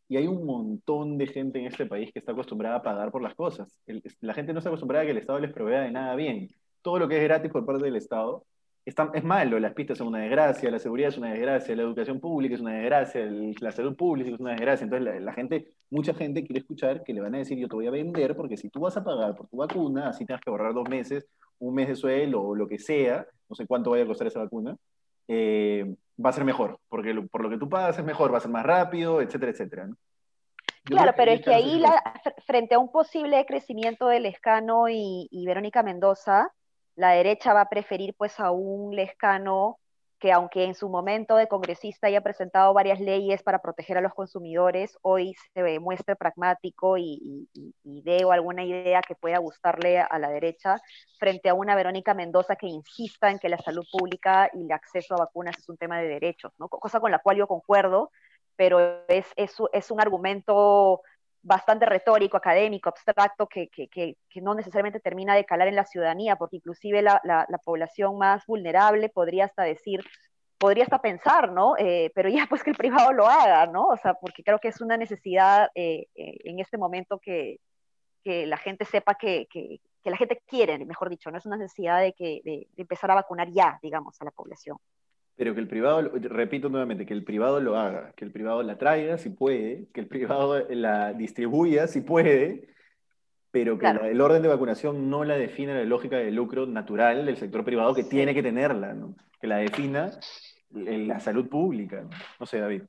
Y 0.10 0.18
hay 0.18 0.28
un 0.28 0.46
montón 0.46 1.18
de 1.18 1.28
gente 1.28 1.60
en 1.60 1.68
este 1.68 1.86
país 1.86 2.12
que 2.12 2.20
está 2.20 2.32
acostumbrada 2.32 2.78
a 2.78 2.82
pagar 2.82 3.12
por 3.12 3.22
las 3.22 3.36
cosas. 3.36 3.80
la 4.22 4.34
gente 4.34 4.54
no 4.54 4.60
está 4.60 4.70
acostumbrada 4.70 5.04
a 5.04 5.06
que 5.06 5.12
el 5.12 5.20
Estado 5.20 5.40
les 5.40 5.54
provea 5.54 5.82
de 5.82 5.92
nada 5.92 6.16
bien. 6.16 6.50
Todo 6.82 7.00
lo 7.00 7.08
que 7.08 7.18
es 7.18 7.24
gratis 7.24 7.52
por 7.52 7.66
parte 7.66 7.86
del 7.86 7.96
Estado 7.96 8.44
está, 8.86 9.12
es 9.14 9.24
malo. 9.24 9.60
Las 9.60 9.74
pistas 9.74 10.00
son 10.00 10.08
una 10.08 10.20
desgracia, 10.20 10.72
la 10.72 10.80
seguridad 10.80 11.10
es 11.10 11.18
una 11.18 11.32
desgracia, 11.32 11.76
la 11.76 11.84
educación 11.84 12.20
pública 12.20 12.56
es 12.56 12.62
una 12.62 12.74
desgracia, 12.74 13.24
la 13.62 13.72
salud 13.72 13.96
pública 13.96 14.32
es 14.32 14.40
una 14.40 14.52
desgracia. 14.52 14.84
Entonces 14.86 15.22
la, 15.22 15.34
gente, 15.34 15.68
mucha 15.92 16.16
gente 16.16 16.44
quiere 16.44 16.62
escuchar 16.62 17.04
que 17.04 17.14
le 17.14 17.22
van 17.22 17.36
a 17.36 17.40
decir 17.40 17.60
yo 17.60 17.68
te 17.68 17.76
voy 17.76 17.88
a 17.88 17.92
vender 17.92 18.36
porque 18.36 18.58
si 18.58 18.70
tú 18.70 18.80
vas 18.82 18.98
a 18.98 19.04
pagar 19.04 19.36
por 19.36 19.48
tu 19.48 19.58
vacuna, 19.58 20.10
así 20.10 20.26
tengas 20.26 20.42
que 20.42 20.50
ahorrar 20.50 20.74
dos 20.74 20.90
meses, 20.90 21.28
un 21.60 21.76
mes 21.76 21.88
de 21.88 21.96
sueldo 21.96 22.42
o 22.42 22.56
lo 22.56 22.68
que 22.68 22.80
sea, 22.80 23.28
no 23.48 23.56
sé 23.56 23.68
cuánto 23.68 23.92
vaya 23.92 24.06
a 24.06 24.08
costar 24.08 24.26
esa 24.28 24.40
vacuna, 24.40 24.76
eh, 25.28 25.96
va 26.24 26.32
a 26.32 26.34
ser 26.34 26.44
mejor, 26.44 26.80
porque 26.90 27.14
por 27.32 27.44
lo 27.44 27.50
que 27.50 27.58
tú 27.58 27.70
pagas 27.70 28.00
es 28.00 28.06
mejor, 28.06 28.34
va 28.34 28.38
a 28.40 28.42
ser 28.42 28.52
más 28.52 28.66
rápido, 28.66 29.22
etcétera, 29.22 29.52
etcétera. 29.52 29.90
Claro, 30.90 31.14
pero 31.16 31.32
es 31.32 31.42
que 31.42 31.54
ahí, 31.54 31.84
frente 32.46 32.76
a 32.76 32.80
un 32.80 32.92
posible 32.92 33.46
crecimiento 33.46 34.08
de 34.08 34.20
Lescano 34.20 34.90
y, 34.90 35.28
y, 35.32 35.46
Verónica 35.46 35.84
Mendoza, 35.84 36.52
la 36.96 37.12
derecha 37.12 37.54
va 37.54 37.62
a 37.62 37.70
preferir 37.70 38.16
pues 38.18 38.40
a 38.40 38.52
un 38.52 38.96
Lescano 38.96 39.78
que 40.20 40.32
aunque 40.34 40.66
en 40.66 40.76
su 40.76 40.90
momento 40.90 41.38
de 41.38 41.48
congresista 41.48 42.08
haya 42.08 42.22
presentado 42.22 42.74
varias 42.74 43.00
leyes 43.00 43.42
para 43.42 43.60
proteger 43.60 43.98
a 43.98 44.02
los 44.02 44.14
consumidores, 44.14 44.98
hoy 45.02 45.34
se 45.54 45.80
muestre 45.80 46.16
pragmático 46.16 46.98
y, 46.98 47.48
y, 47.54 48.02
dé 48.02 48.26
alguna 48.30 48.64
idea 48.64 49.02
que 49.02 49.16
pueda 49.16 49.38
gustarle 49.38 50.00
a 50.00 50.20
la 50.20 50.30
derecha, 50.30 50.78
frente 51.20 51.50
a 51.50 51.54
una 51.54 51.76
Verónica 51.76 52.14
Mendoza 52.14 52.56
que 52.56 52.68
insista 52.68 53.30
en 53.32 53.40
que 53.40 53.50
la 53.50 53.58
salud 53.58 53.86
pública 53.92 54.50
y 54.54 54.66
el 54.66 54.72
acceso 54.72 55.16
a 55.16 55.20
vacunas 55.20 55.58
es 55.58 55.70
un 55.70 55.78
tema 55.78 56.00
de 56.00 56.08
derechos, 56.08 56.52
¿no? 56.58 56.68
cosa 56.68 57.00
con 57.00 57.12
la 57.12 57.20
cual 57.20 57.38
yo 57.38 57.48
concuerdo, 57.48 58.12
pero 58.60 59.06
es, 59.08 59.26
es, 59.38 59.90
un 59.90 60.02
argumento 60.02 61.02
bastante 61.42 61.86
retórico, 61.86 62.36
académico, 62.36 62.90
abstracto, 62.90 63.48
que, 63.48 63.70
que, 63.70 63.88
que, 63.88 64.42
no 64.42 64.54
necesariamente 64.54 65.00
termina 65.00 65.34
de 65.34 65.46
calar 65.46 65.70
en 65.70 65.78
la 65.78 65.86
ciudadanía, 65.86 66.36
porque 66.36 66.58
inclusive 66.58 67.02
la, 67.02 67.22
la, 67.24 67.58
población 67.64 68.18
más 68.18 68.46
vulnerable 68.46 69.08
podría 69.08 69.46
hasta 69.46 69.64
decir, 69.64 70.02
podría 70.58 70.84
hasta 70.84 71.02
pensar, 71.02 71.54
¿no? 71.54 71.78
Eh, 71.78 72.12
pero 72.14 72.28
ya 72.28 72.48
pues 72.50 72.62
que 72.62 72.72
el 72.72 72.76
privado 72.76 73.14
lo 73.14 73.28
haga, 73.28 73.66
¿no? 73.68 73.88
O 73.88 73.96
sea, 73.96 74.16
porque 74.16 74.44
creo 74.44 74.60
que 74.60 74.68
es 74.68 74.82
una 74.82 74.98
necesidad 74.98 75.70
eh, 75.74 76.08
eh, 76.16 76.40
en 76.44 76.60
este 76.60 76.78
momento 76.78 77.18
que, 77.20 77.62
la 78.26 78.58
gente 78.58 78.84
sepa 78.84 79.16
que, 79.16 79.48
que, 79.50 79.80
la 80.04 80.18
gente 80.18 80.44
quiere, 80.46 80.78
mejor 80.86 81.10
dicho, 81.10 81.32
no 81.32 81.38
es 81.38 81.46
una 81.46 81.56
necesidad 81.56 82.02
de, 82.02 82.12
que, 82.12 82.42
de 82.44 82.68
empezar 82.76 83.10
a 83.10 83.16
vacunar 83.16 83.50
ya, 83.52 83.80
digamos, 83.82 84.22
a 84.22 84.26
la 84.26 84.32
población. 84.32 84.78
Pero 85.40 85.54
que 85.54 85.62
el 85.62 85.70
privado, 85.70 86.02
repito 86.02 86.68
nuevamente, 86.68 87.06
que 87.06 87.14
el 87.14 87.24
privado 87.24 87.62
lo 87.62 87.78
haga, 87.78 88.12
que 88.18 88.26
el 88.26 88.32
privado 88.32 88.62
la 88.62 88.78
traiga 88.78 89.18
si 89.18 89.30
puede, 89.30 89.88
que 89.94 90.02
el 90.02 90.08
privado 90.08 90.68
la 90.70 91.14
distribuya 91.14 91.88
si 91.88 92.02
puede, 92.02 92.68
pero 93.50 93.80
que 93.80 93.88
el 93.88 94.20
orden 94.20 94.42
de 94.42 94.50
vacunación 94.50 95.10
no 95.10 95.24
la 95.24 95.36
define 95.36 95.74
la 95.74 95.86
lógica 95.86 96.18
de 96.18 96.30
lucro 96.30 96.66
natural 96.66 97.26
del 97.26 97.38
sector 97.38 97.64
privado 97.64 97.96
que 97.96 98.04
tiene 98.04 98.34
que 98.34 98.44
tenerla, 98.44 98.94
¿no? 98.94 99.16
que 99.40 99.48
la 99.48 99.60
defina 99.60 100.12
la 100.72 101.22
salud 101.22 101.48
pública. 101.48 102.04
No, 102.38 102.46
sé, 102.46 102.60
David. 102.60 102.84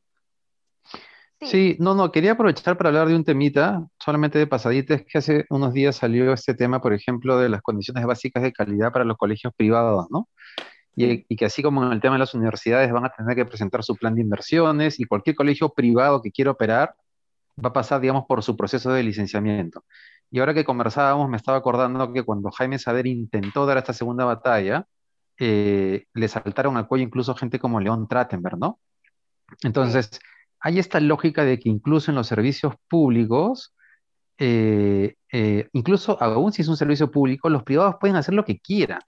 Sí. 1.42 1.76
no, 1.78 1.94
no, 1.94 2.10
quería 2.10 2.32
aprovechar 2.32 2.76
para 2.76 2.88
hablar 2.88 3.06
de 3.06 3.14
un 3.14 3.24
temita, 3.24 3.86
solamente 3.96 4.40
de 4.40 4.48
pasadita, 4.48 4.94
es 4.94 5.06
que 5.06 5.18
hace 5.18 5.46
unos 5.50 5.72
días 5.72 5.94
salió 5.94 6.32
este 6.32 6.54
tema, 6.54 6.80
por 6.80 6.94
ejemplo, 6.94 7.38
de 7.38 7.48
las 7.48 7.62
condiciones 7.62 8.04
básicas 8.04 8.42
de 8.42 8.52
calidad 8.52 8.92
para 8.92 9.04
los 9.04 9.16
colegios 9.16 9.54
privados, 9.54 10.08
¿no? 10.10 10.28
Y, 10.96 11.24
que 11.36 11.44
así 11.44 11.62
como 11.62 11.84
en 11.84 11.92
el 11.92 12.00
tema 12.00 12.16
de 12.16 12.18
las 12.18 12.34
universidades 12.34 12.92
van 12.92 13.04
a 13.06 13.10
tener 13.10 13.34
que 13.36 13.46
presentar 13.46 13.82
su 13.82 13.96
plan 13.96 14.14
de 14.14 14.22
inversiones 14.22 15.00
y 15.00 15.04
cualquier 15.04 15.36
colegio 15.36 15.70
privado 15.70 16.20
que 16.20 16.30
quiera 16.30 16.50
operar 16.50 16.94
va 17.62 17.70
a 17.70 17.72
pasar, 17.72 18.00
digamos, 18.00 18.24
por 18.26 18.42
su 18.42 18.56
proceso 18.56 18.92
de 18.92 19.02
licenciamiento. 19.02 19.84
Y 20.30 20.40
ahora 20.40 20.54
que 20.54 20.64
conversábamos, 20.64 21.28
me 21.28 21.36
estaba 21.36 21.58
acordando 21.58 22.12
que 22.12 22.22
cuando 22.22 22.50
Jaime 22.50 22.78
Saber 22.78 23.06
intentó 23.06 23.66
dar 23.66 23.78
esta 23.78 23.92
segunda 23.92 24.24
batalla, 24.24 24.86
eh, 25.38 26.04
le 26.12 26.28
saltaron 26.28 26.76
al 26.76 26.86
cuello 26.86 27.04
incluso 27.04 27.34
gente 27.34 27.58
como 27.58 27.80
León 27.80 28.06
Trattenberg, 28.08 28.58
¿no? 28.58 28.78
Entonces, 29.62 30.20
hay 30.60 30.78
esta 30.78 31.00
lógica 31.00 31.44
de 31.44 31.58
que 31.58 31.68
incluso 31.68 32.10
en 32.10 32.16
los 32.16 32.26
servicios 32.26 32.74
públicos, 32.88 33.74
eh, 34.38 35.16
eh, 35.32 35.68
incluso 35.72 36.22
aún 36.22 36.52
si 36.52 36.62
es 36.62 36.68
un 36.68 36.76
servicio 36.76 37.10
público, 37.10 37.48
los 37.48 37.62
privados 37.62 37.96
pueden 38.00 38.16
hacer 38.16 38.34
lo 38.34 38.44
que 38.44 38.58
quieran. 38.60 39.00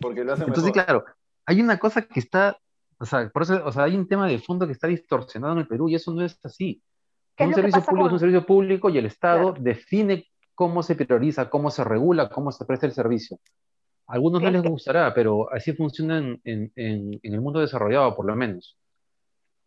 Porque 0.00 0.24
lo 0.24 0.32
hacen 0.32 0.48
Entonces, 0.48 0.72
claro, 0.72 1.04
hay 1.46 1.60
una 1.60 1.78
cosa 1.78 2.02
que 2.02 2.20
está, 2.20 2.58
o 2.98 3.04
sea, 3.04 3.28
por 3.28 3.42
eso, 3.42 3.62
o 3.64 3.72
sea, 3.72 3.84
hay 3.84 3.96
un 3.96 4.08
tema 4.08 4.26
de 4.26 4.38
fondo 4.38 4.66
que 4.66 4.72
está 4.72 4.88
distorsionado 4.88 5.52
en 5.54 5.60
el 5.60 5.68
Perú 5.68 5.88
y 5.88 5.94
eso 5.94 6.12
no 6.12 6.24
es 6.24 6.38
así. 6.42 6.82
Un 7.38 7.54
servicio 7.54 7.82
público 7.82 8.06
es 8.06 8.12
un 8.12 8.18
servicio 8.18 8.46
público 8.46 8.90
y 8.90 8.98
el 8.98 9.06
Estado 9.06 9.54
define 9.58 10.26
cómo 10.54 10.82
se 10.82 10.94
prioriza, 10.94 11.48
cómo 11.48 11.70
se 11.70 11.84
regula, 11.84 12.28
cómo 12.28 12.52
se 12.52 12.64
presta 12.66 12.86
el 12.86 12.92
servicio. 12.92 13.38
A 14.06 14.14
algunos 14.14 14.42
no 14.42 14.50
les 14.50 14.62
gustará, 14.62 15.14
pero 15.14 15.50
así 15.52 15.72
funciona 15.72 16.18
en, 16.18 16.72
el 16.74 17.40
mundo 17.40 17.60
desarrollado, 17.60 18.14
por 18.14 18.26
lo 18.26 18.36
menos. 18.36 18.76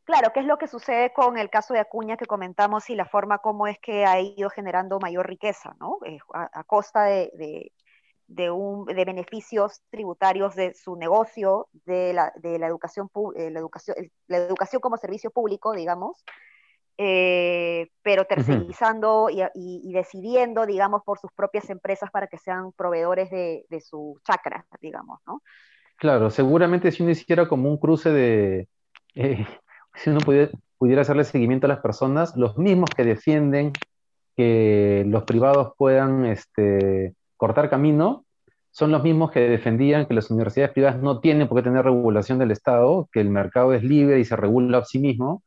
Claro, 0.03 0.31
¿qué 0.33 0.41
es 0.41 0.45
lo 0.45 0.57
que 0.57 0.67
sucede 0.67 1.13
con 1.13 1.37
el 1.37 1.49
caso 1.49 1.73
de 1.73 1.79
Acuña 1.79 2.17
que 2.17 2.25
comentamos 2.25 2.89
y 2.89 2.95
la 2.95 3.05
forma 3.05 3.39
como 3.39 3.67
es 3.67 3.79
que 3.79 4.05
ha 4.05 4.19
ido 4.19 4.49
generando 4.49 4.99
mayor 4.99 5.27
riqueza, 5.27 5.75
¿no? 5.79 5.97
Eh, 6.05 6.19
a, 6.33 6.63
costa 6.65 7.05
de, 7.05 7.71
un, 8.51 8.85
de, 8.85 9.05
beneficios 9.05 9.81
tributarios 9.89 10.55
de 10.55 10.73
su 10.73 10.95
negocio, 10.95 11.67
de 11.85 12.13
la, 12.13 12.33
de 12.35 12.59
la 12.59 12.67
educación, 12.67 13.09
eh, 13.35 13.51
la, 13.51 13.59
educación, 13.59 13.95
la 14.27 14.37
educación 14.37 14.81
como 14.81 14.97
servicio 14.97 15.31
público, 15.31 15.73
digamos, 15.73 16.23
eh, 16.97 17.89
pero 18.03 18.25
tercerizando 18.25 19.27
y, 19.29 19.91
decidiendo, 19.93 20.65
digamos, 20.65 21.01
por 21.03 21.17
sus 21.17 21.31
propias 21.31 21.69
empresas 21.69 22.11
para 22.11 22.27
que 22.27 22.37
sean 22.37 22.71
proveedores 22.73 23.31
de, 23.31 23.81
su 23.81 24.19
chakra, 24.23 24.65
digamos, 24.79 25.19
¿no? 25.25 25.41
Claro, 25.97 26.29
seguramente 26.29 26.91
si 26.91 27.01
uno 27.01 27.11
hiciera 27.11 27.47
como 27.47 27.69
un 27.69 27.77
cruce 27.77 28.11
de, 28.11 28.67
eh, 29.15 29.45
si 29.95 30.09
uno 30.09 30.19
pudiera, 30.19 30.51
pudiera 30.77 31.01
hacerle 31.01 31.23
seguimiento 31.23 31.65
a 31.65 31.69
las 31.69 31.79
personas, 31.79 32.35
los 32.35 32.57
mismos 32.57 32.89
que 32.95 33.03
defienden 33.03 33.73
que 34.35 35.03
los 35.07 35.23
privados 35.23 35.73
puedan 35.77 36.25
este, 36.25 37.15
cortar 37.37 37.69
camino, 37.69 38.22
son 38.73 38.91
los 38.91 39.03
mismos 39.03 39.29
que 39.29 39.39
defendían 39.39 40.07
que 40.07 40.15
las 40.15 40.31
universidades 40.31 40.73
privadas 40.73 40.99
no 40.99 41.19
tienen 41.19 41.47
por 41.47 41.59
qué 41.59 41.69
tener 41.69 41.85
regulación 41.85 42.39
del 42.39 42.49
Estado, 42.49 43.07
que 43.11 43.21
el 43.21 43.29
mercado 43.29 43.71
es 43.71 43.83
libre 43.83 44.19
y 44.19 44.25
se 44.25 44.35
regula 44.35 44.79
a 44.79 44.83
sí 44.83 44.97
mismo, 44.97 45.43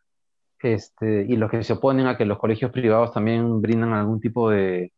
este, 0.60 1.26
y 1.28 1.36
los 1.36 1.50
que 1.50 1.64
se 1.64 1.72
oponen 1.72 2.06
a 2.06 2.16
que 2.16 2.24
los 2.24 2.38
colegios 2.38 2.70
privados 2.70 3.12
también 3.12 3.60
brindan 3.60 3.92
algún 3.94 4.20
tipo 4.20 4.48
de 4.50 4.92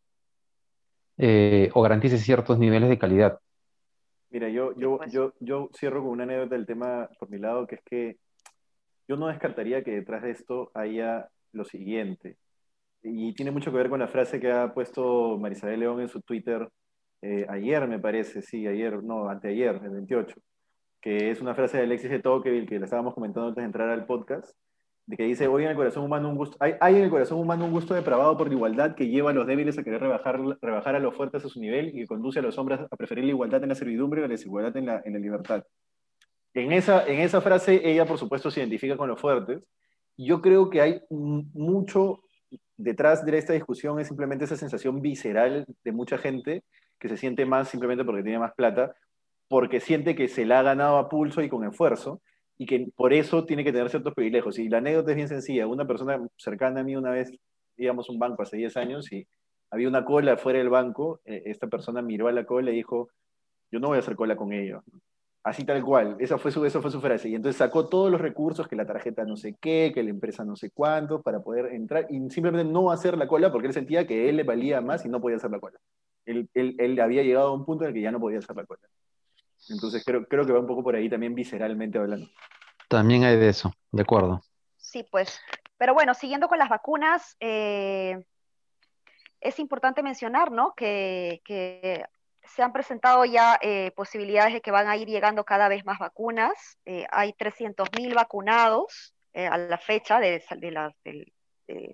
eh, 1.16 1.70
o 1.72 1.80
garanticen 1.80 2.18
ciertos 2.18 2.58
niveles 2.58 2.90
de 2.90 2.98
calidad. 2.98 3.38
Mira, 4.28 4.50
yo, 4.50 4.76
yo, 4.76 4.98
pues. 4.98 5.10
yo, 5.10 5.32
yo 5.40 5.70
cierro 5.74 6.02
con 6.02 6.10
una 6.10 6.24
anécdota 6.24 6.54
del 6.54 6.66
tema 6.66 7.08
por 7.18 7.30
mi 7.30 7.38
lado, 7.38 7.66
que 7.66 7.76
es 7.76 7.82
que 7.82 8.18
yo 9.08 9.16
no 9.16 9.28
descartaría 9.28 9.82
que 9.82 9.92
detrás 9.92 10.22
de 10.22 10.32
esto 10.32 10.70
haya 10.74 11.30
lo 11.52 11.64
siguiente. 11.64 12.36
Y 13.02 13.32
tiene 13.32 13.52
mucho 13.52 13.70
que 13.70 13.78
ver 13.78 13.88
con 13.88 14.00
la 14.00 14.08
frase 14.08 14.38
que 14.38 14.52
ha 14.52 14.74
puesto 14.74 15.38
Marisabel 15.38 15.80
León 15.80 16.00
en 16.02 16.10
su 16.10 16.20
Twitter 16.20 16.68
eh, 17.22 17.46
ayer, 17.48 17.86
me 17.88 17.98
parece, 17.98 18.42
sí, 18.42 18.66
ayer, 18.66 19.02
no, 19.02 19.28
anteayer, 19.28 19.80
el 19.82 19.90
28, 19.90 20.36
que 21.00 21.30
es 21.30 21.40
una 21.40 21.54
frase 21.54 21.78
de 21.78 21.84
Alexis 21.84 22.10
de 22.10 22.20
Tocqueville 22.20 22.66
que 22.66 22.78
la 22.78 22.84
estábamos 22.84 23.14
comentando 23.14 23.48
antes 23.48 23.62
de 23.62 23.66
entrar 23.66 23.88
al 23.88 24.06
podcast, 24.06 24.56
de 25.06 25.16
que 25.16 25.24
dice, 25.24 25.48
hoy 25.48 25.64
en 25.64 25.70
el 25.70 25.76
corazón 25.76 26.04
humano 26.04 26.28
un 26.28 26.36
gusto, 26.36 26.56
hay, 26.60 26.96
en 26.96 27.04
el 27.04 27.10
corazón 27.10 27.38
humano 27.38 27.64
un 27.64 27.72
gusto 27.72 27.94
depravado 27.94 28.36
por 28.36 28.48
la 28.48 28.54
igualdad 28.54 28.94
que 28.94 29.08
lleva 29.08 29.30
a 29.30 29.32
los 29.32 29.46
débiles 29.46 29.78
a 29.78 29.82
querer 29.82 30.02
rebajar, 30.02 30.38
rebajar 30.60 30.94
a 30.96 31.00
los 31.00 31.16
fuertes 31.16 31.44
a 31.44 31.48
su 31.48 31.60
nivel 31.60 31.98
y 31.98 32.06
conduce 32.06 32.40
a 32.40 32.42
los 32.42 32.58
hombres 32.58 32.80
a 32.90 32.96
preferir 32.96 33.24
la 33.24 33.30
igualdad 33.30 33.62
en 33.62 33.70
la 33.70 33.74
servidumbre 33.74 34.20
y 34.20 34.22
la 34.22 34.28
desigualdad 34.28 34.76
en 34.76 34.86
la, 34.86 35.02
en 35.04 35.14
la 35.14 35.18
libertad. 35.18 35.64
En 36.52 36.72
esa, 36.72 37.06
en 37.06 37.20
esa 37.20 37.40
frase 37.40 37.80
ella, 37.82 38.04
por 38.04 38.18
supuesto, 38.18 38.50
se 38.50 38.60
identifica 38.60 38.96
con 38.96 39.08
los 39.08 39.20
fuertes. 39.20 39.62
Yo 40.16 40.42
creo 40.42 40.68
que 40.68 40.80
hay 40.80 41.00
mucho 41.08 42.20
detrás 42.76 43.24
de 43.24 43.36
esta 43.38 43.52
discusión, 43.52 43.98
es 44.00 44.08
simplemente 44.08 44.44
esa 44.44 44.56
sensación 44.56 45.00
visceral 45.00 45.66
de 45.84 45.92
mucha 45.92 46.18
gente 46.18 46.64
que 46.98 47.08
se 47.08 47.16
siente 47.16 47.46
más 47.46 47.68
simplemente 47.68 48.04
porque 48.04 48.22
tiene 48.22 48.38
más 48.38 48.54
plata, 48.54 48.94
porque 49.48 49.80
siente 49.80 50.14
que 50.14 50.28
se 50.28 50.44
la 50.44 50.60
ha 50.60 50.62
ganado 50.62 50.98
a 50.98 51.08
pulso 51.08 51.42
y 51.42 51.48
con 51.48 51.64
esfuerzo, 51.64 52.20
y 52.58 52.66
que 52.66 52.88
por 52.96 53.12
eso 53.12 53.44
tiene 53.44 53.64
que 53.64 53.72
tener 53.72 53.88
ciertos 53.88 54.14
privilegios. 54.14 54.58
Y 54.58 54.68
la 54.68 54.78
anécdota 54.78 55.12
es 55.12 55.16
bien 55.16 55.28
sencilla. 55.28 55.66
Una 55.66 55.86
persona 55.86 56.20
cercana 56.36 56.80
a 56.80 56.84
mí 56.84 56.96
una 56.96 57.10
vez, 57.10 57.32
íbamos 57.76 58.10
un 58.10 58.18
banco 58.18 58.42
hace 58.42 58.56
10 58.56 58.76
años 58.76 59.12
y 59.12 59.26
había 59.70 59.88
una 59.88 60.04
cola 60.04 60.36
fuera 60.36 60.58
del 60.58 60.68
banco. 60.68 61.20
Eh, 61.24 61.42
esta 61.46 61.68
persona 61.68 62.02
miró 62.02 62.26
a 62.26 62.32
la 62.32 62.44
cola 62.44 62.72
y 62.72 62.76
dijo, 62.76 63.10
yo 63.70 63.78
no 63.78 63.88
voy 63.88 63.96
a 63.96 64.00
hacer 64.00 64.16
cola 64.16 64.36
con 64.36 64.52
ellos. 64.52 64.82
Así 65.44 65.64
tal 65.64 65.82
cual, 65.84 66.16
esa 66.18 66.36
fue, 66.36 66.50
su, 66.50 66.64
esa 66.64 66.82
fue 66.82 66.90
su 66.90 67.00
frase. 67.00 67.28
Y 67.28 67.34
entonces 67.36 67.56
sacó 67.56 67.88
todos 67.88 68.10
los 68.10 68.20
recursos, 68.20 68.66
que 68.66 68.76
la 68.76 68.86
tarjeta 68.86 69.24
no 69.24 69.36
sé 69.36 69.56
qué, 69.60 69.92
que 69.94 70.02
la 70.02 70.10
empresa 70.10 70.44
no 70.44 70.56
sé 70.56 70.70
cuánto, 70.70 71.22
para 71.22 71.40
poder 71.40 71.72
entrar 71.72 72.06
y 72.10 72.28
simplemente 72.30 72.70
no 72.70 72.90
hacer 72.90 73.16
la 73.16 73.28
cola 73.28 73.52
porque 73.52 73.68
él 73.68 73.72
sentía 73.72 74.06
que 74.06 74.28
él 74.28 74.36
le 74.36 74.42
valía 74.42 74.80
más 74.80 75.06
y 75.06 75.08
no 75.08 75.20
podía 75.20 75.36
hacer 75.36 75.50
la 75.50 75.60
cola. 75.60 75.78
Él, 76.28 76.48
él, 76.52 76.76
él 76.78 77.00
había 77.00 77.22
llegado 77.22 77.48
a 77.48 77.54
un 77.54 77.64
punto 77.64 77.84
en 77.84 77.88
el 77.88 77.94
que 77.94 78.02
ya 78.02 78.12
no 78.12 78.20
podía 78.20 78.38
hacer 78.38 78.54
la 78.54 78.66
cola. 78.66 78.82
Entonces 79.68 80.04
creo, 80.04 80.26
creo 80.26 80.46
que 80.46 80.52
va 80.52 80.60
un 80.60 80.66
poco 80.66 80.82
por 80.82 80.94
ahí 80.94 81.08
también 81.08 81.34
visceralmente 81.34 81.98
hablando. 81.98 82.28
También 82.88 83.24
hay 83.24 83.36
de 83.36 83.48
eso, 83.48 83.72
de 83.92 84.02
acuerdo. 84.02 84.42
Sí, 84.76 85.06
pues. 85.10 85.40
Pero 85.76 85.94
bueno, 85.94 86.14
siguiendo 86.14 86.48
con 86.48 86.58
las 86.58 86.68
vacunas, 86.68 87.36
eh, 87.40 88.24
es 89.40 89.58
importante 89.58 90.02
mencionar, 90.02 90.50
¿no? 90.50 90.74
Que, 90.74 91.40
se 92.42 92.62
han 92.62 92.72
presentado 92.72 93.26
ya 93.26 93.58
eh, 93.60 93.92
posibilidades 93.94 94.54
de 94.54 94.62
que 94.62 94.70
van 94.70 94.88
a 94.88 94.96
ir 94.96 95.06
llegando 95.06 95.44
cada 95.44 95.68
vez 95.68 95.84
más 95.84 95.98
vacunas. 95.98 96.78
Eh, 96.86 97.06
hay 97.10 97.34
300.000 97.34 98.14
vacunados 98.14 99.14
a 99.34 99.58
la 99.58 99.78
fecha 99.78 100.18
de, 100.18 100.42
de 100.56 100.92
del 101.04 101.32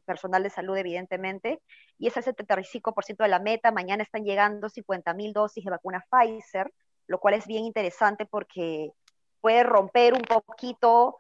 personal 0.05 0.43
de 0.43 0.51
salud, 0.51 0.77
evidentemente, 0.77 1.61
y 1.99 2.09
es 2.09 2.17
el 2.17 2.25
75% 2.25 3.25
de 3.25 3.29
la 3.29 3.41
meta. 3.41 3.73
Mañana 3.73 4.03
están 4.03 4.25
llegando 4.25 4.69
50.000 4.69 5.33
dosis 5.33 5.65
de 5.65 5.71
vacuna 5.71 6.05
Pfizer 6.11 6.71
lo 7.07 7.19
cual 7.19 7.35
es 7.35 7.47
bien 7.47 7.65
interesante 7.65 8.27
porque 8.27 8.93
puede 9.41 9.63
romper 9.63 10.15
un 10.15 10.23
poquito 10.23 11.17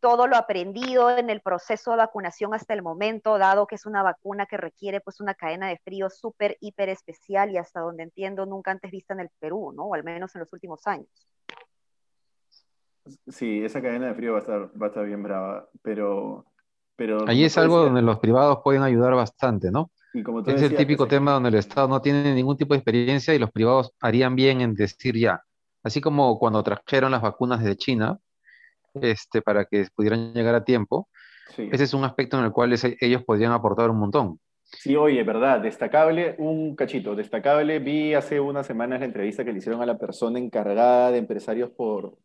todo 0.00 0.26
lo 0.26 0.36
aprendido 0.36 1.10
en 1.16 1.30
el 1.30 1.40
proceso 1.40 1.90
de 1.90 1.96
vacunación 1.96 2.54
hasta 2.54 2.74
el 2.74 2.82
momento, 2.82 3.38
dado 3.38 3.66
que 3.66 3.74
es 3.74 3.86
una 3.86 4.02
vacuna 4.02 4.46
que 4.46 4.56
requiere 4.56 5.00
pues 5.00 5.20
una 5.20 5.34
cadena 5.34 5.68
de 5.68 5.78
frío 5.78 6.10
súper, 6.10 6.56
hiper 6.60 6.90
especial 6.90 7.50
y 7.50 7.56
hasta 7.56 7.80
donde 7.80 8.04
entiendo 8.04 8.46
nunca 8.46 8.70
antes 8.70 8.90
vista 8.90 9.14
en 9.14 9.20
el 9.20 9.30
Perú, 9.40 9.72
¿no? 9.74 9.84
O 9.86 9.94
al 9.94 10.04
menos 10.04 10.34
en 10.34 10.40
los 10.40 10.52
últimos 10.52 10.86
años. 10.86 11.08
Sí, 13.28 13.64
esa 13.64 13.80
cadena 13.80 14.08
de 14.08 14.14
frío 14.14 14.32
va 14.32 14.38
a 14.38 14.40
estar, 14.40 14.60
va 14.80 14.86
a 14.86 14.88
estar 14.88 15.06
bien 15.06 15.22
brava, 15.22 15.68
pero... 15.82 16.44
pero 16.96 17.28
Ahí 17.28 17.44
es 17.44 17.56
algo 17.58 17.78
donde 17.78 18.02
los 18.02 18.18
privados 18.18 18.58
pueden 18.64 18.82
ayudar 18.82 19.14
bastante, 19.14 19.70
¿no? 19.70 19.90
es 20.46 20.62
el 20.62 20.74
típico 20.74 21.06
tema 21.06 21.32
donde 21.32 21.50
el 21.50 21.56
Estado 21.56 21.88
no 21.88 22.00
tiene 22.00 22.34
ningún 22.34 22.56
tipo 22.56 22.72
de 22.72 22.78
experiencia 22.78 23.34
y 23.34 23.38
los 23.38 23.50
privados 23.50 23.92
harían 24.00 24.34
bien 24.34 24.62
en 24.62 24.74
decir 24.74 25.16
ya. 25.16 25.42
Así 25.82 26.00
como 26.00 26.38
cuando 26.38 26.62
trajeron 26.62 27.12
las 27.12 27.20
vacunas 27.20 27.62
de 27.62 27.76
China, 27.76 28.18
este, 28.94 29.42
para 29.42 29.66
que 29.66 29.86
pudieran 29.94 30.32
llegar 30.32 30.54
a 30.54 30.64
tiempo, 30.64 31.08
ese 31.56 31.84
es 31.84 31.94
un 31.94 32.04
aspecto 32.04 32.38
en 32.38 32.44
el 32.44 32.52
cual 32.52 32.74
ellos 33.00 33.24
podrían 33.24 33.52
aportar 33.52 33.90
un 33.90 33.98
montón. 33.98 34.40
Sí, 34.64 34.96
oye, 34.96 35.22
verdad, 35.22 35.60
destacable, 35.60 36.34
un 36.38 36.74
cachito, 36.74 37.14
destacable. 37.14 37.78
Vi 37.78 38.14
hace 38.14 38.40
unas 38.40 38.66
semanas 38.66 38.98
la 39.00 39.06
entrevista 39.06 39.44
que 39.44 39.52
le 39.52 39.58
hicieron 39.58 39.80
a 39.80 39.86
la 39.86 39.96
persona 39.96 40.38
encargada 40.38 41.12
de 41.12 41.18
empresarios 41.18 41.70
por, 41.70 42.16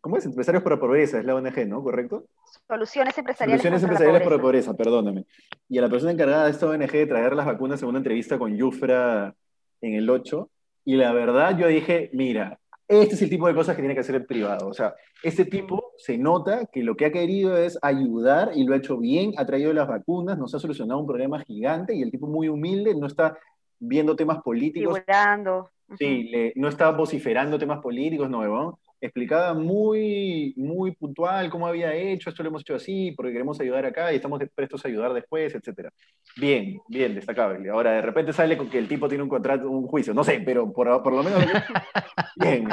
¿cómo 0.00 0.16
es? 0.16 0.26
Empresarios 0.26 0.62
por 0.62 0.72
la 0.72 0.80
pobreza, 0.80 1.18
es 1.18 1.24
la 1.24 1.34
ONG, 1.34 1.66
¿no? 1.66 1.82
¿Correcto? 1.82 2.26
Soluciones 2.66 3.16
empresariales, 3.16 3.62
Soluciones 3.62 3.82
empresariales 3.82 4.22
por 4.22 4.32
la 4.32 4.42
pobreza, 4.42 4.74
perdóname. 4.74 5.24
Y 5.68 5.78
a 5.78 5.82
la 5.82 5.88
persona 5.88 6.12
encargada 6.12 6.44
de 6.44 6.50
esta 6.50 6.66
ONG 6.66 6.90
de 6.90 7.06
traer 7.06 7.34
las 7.34 7.46
vacunas 7.46 7.82
en 7.82 7.88
una 7.88 7.98
entrevista 7.98 8.38
con 8.38 8.56
Yufra 8.56 9.34
en 9.80 9.94
el 9.94 10.08
8, 10.10 10.50
y 10.84 10.96
la 10.96 11.12
verdad 11.12 11.56
yo 11.56 11.68
dije, 11.68 12.10
mira, 12.12 12.58
Este 12.92 13.14
es 13.14 13.22
el 13.22 13.30
tipo 13.30 13.46
de 13.46 13.54
cosas 13.54 13.74
que 13.74 13.80
tiene 13.80 13.94
que 13.94 14.00
hacer 14.00 14.16
el 14.16 14.26
privado. 14.26 14.68
O 14.68 14.74
sea, 14.74 14.94
este 15.22 15.46
tipo 15.46 15.92
se 15.96 16.18
nota 16.18 16.66
que 16.66 16.82
lo 16.82 16.94
que 16.94 17.06
ha 17.06 17.12
querido 17.12 17.56
es 17.56 17.78
ayudar 17.80 18.50
y 18.54 18.64
lo 18.64 18.74
ha 18.74 18.76
hecho 18.76 18.98
bien, 18.98 19.32
ha 19.38 19.46
traído 19.46 19.72
las 19.72 19.88
vacunas, 19.88 20.36
nos 20.36 20.54
ha 20.54 20.58
solucionado 20.58 21.00
un 21.00 21.06
problema 21.06 21.42
gigante 21.42 21.94
y 21.94 22.02
el 22.02 22.10
tipo 22.10 22.26
muy 22.26 22.48
humilde 22.48 22.94
no 22.94 23.06
está 23.06 23.38
viendo 23.78 24.14
temas 24.14 24.42
políticos. 24.42 24.98
Figurando. 24.98 25.70
Sí, 25.98 26.30
no 26.56 26.68
está 26.68 26.90
vociferando 26.90 27.58
temas 27.58 27.80
políticos, 27.80 28.28
no, 28.28 28.44
¿no? 28.44 28.78
Explicaba 29.02 29.52
muy, 29.52 30.54
muy 30.56 30.92
puntual 30.92 31.50
cómo 31.50 31.66
había 31.66 31.92
hecho, 31.92 32.30
esto 32.30 32.42
lo 32.42 32.50
hemos 32.50 32.62
hecho 32.62 32.76
así, 32.76 33.10
porque 33.12 33.32
queremos 33.32 33.60
ayudar 33.60 33.84
acá 33.84 34.12
y 34.12 34.16
estamos 34.16 34.40
prestos 34.54 34.84
a 34.84 34.88
ayudar 34.88 35.12
después, 35.12 35.52
etc. 35.54 35.88
Bien, 36.36 36.80
bien, 36.88 37.14
destacable. 37.14 37.68
Ahora, 37.68 37.92
de 37.92 38.02
repente 38.02 38.32
sale 38.32 38.56
con 38.56 38.70
que 38.70 38.78
el 38.78 38.86
tipo 38.86 39.08
tiene 39.08 39.24
un 39.24 39.28
contrato, 39.28 39.68
un 39.68 39.88
juicio, 39.88 40.14
no 40.14 40.22
sé, 40.22 40.40
pero 40.44 40.72
por, 40.72 41.02
por 41.02 41.12
lo 41.12 41.24
menos... 41.24 41.42
bien. 42.36 42.68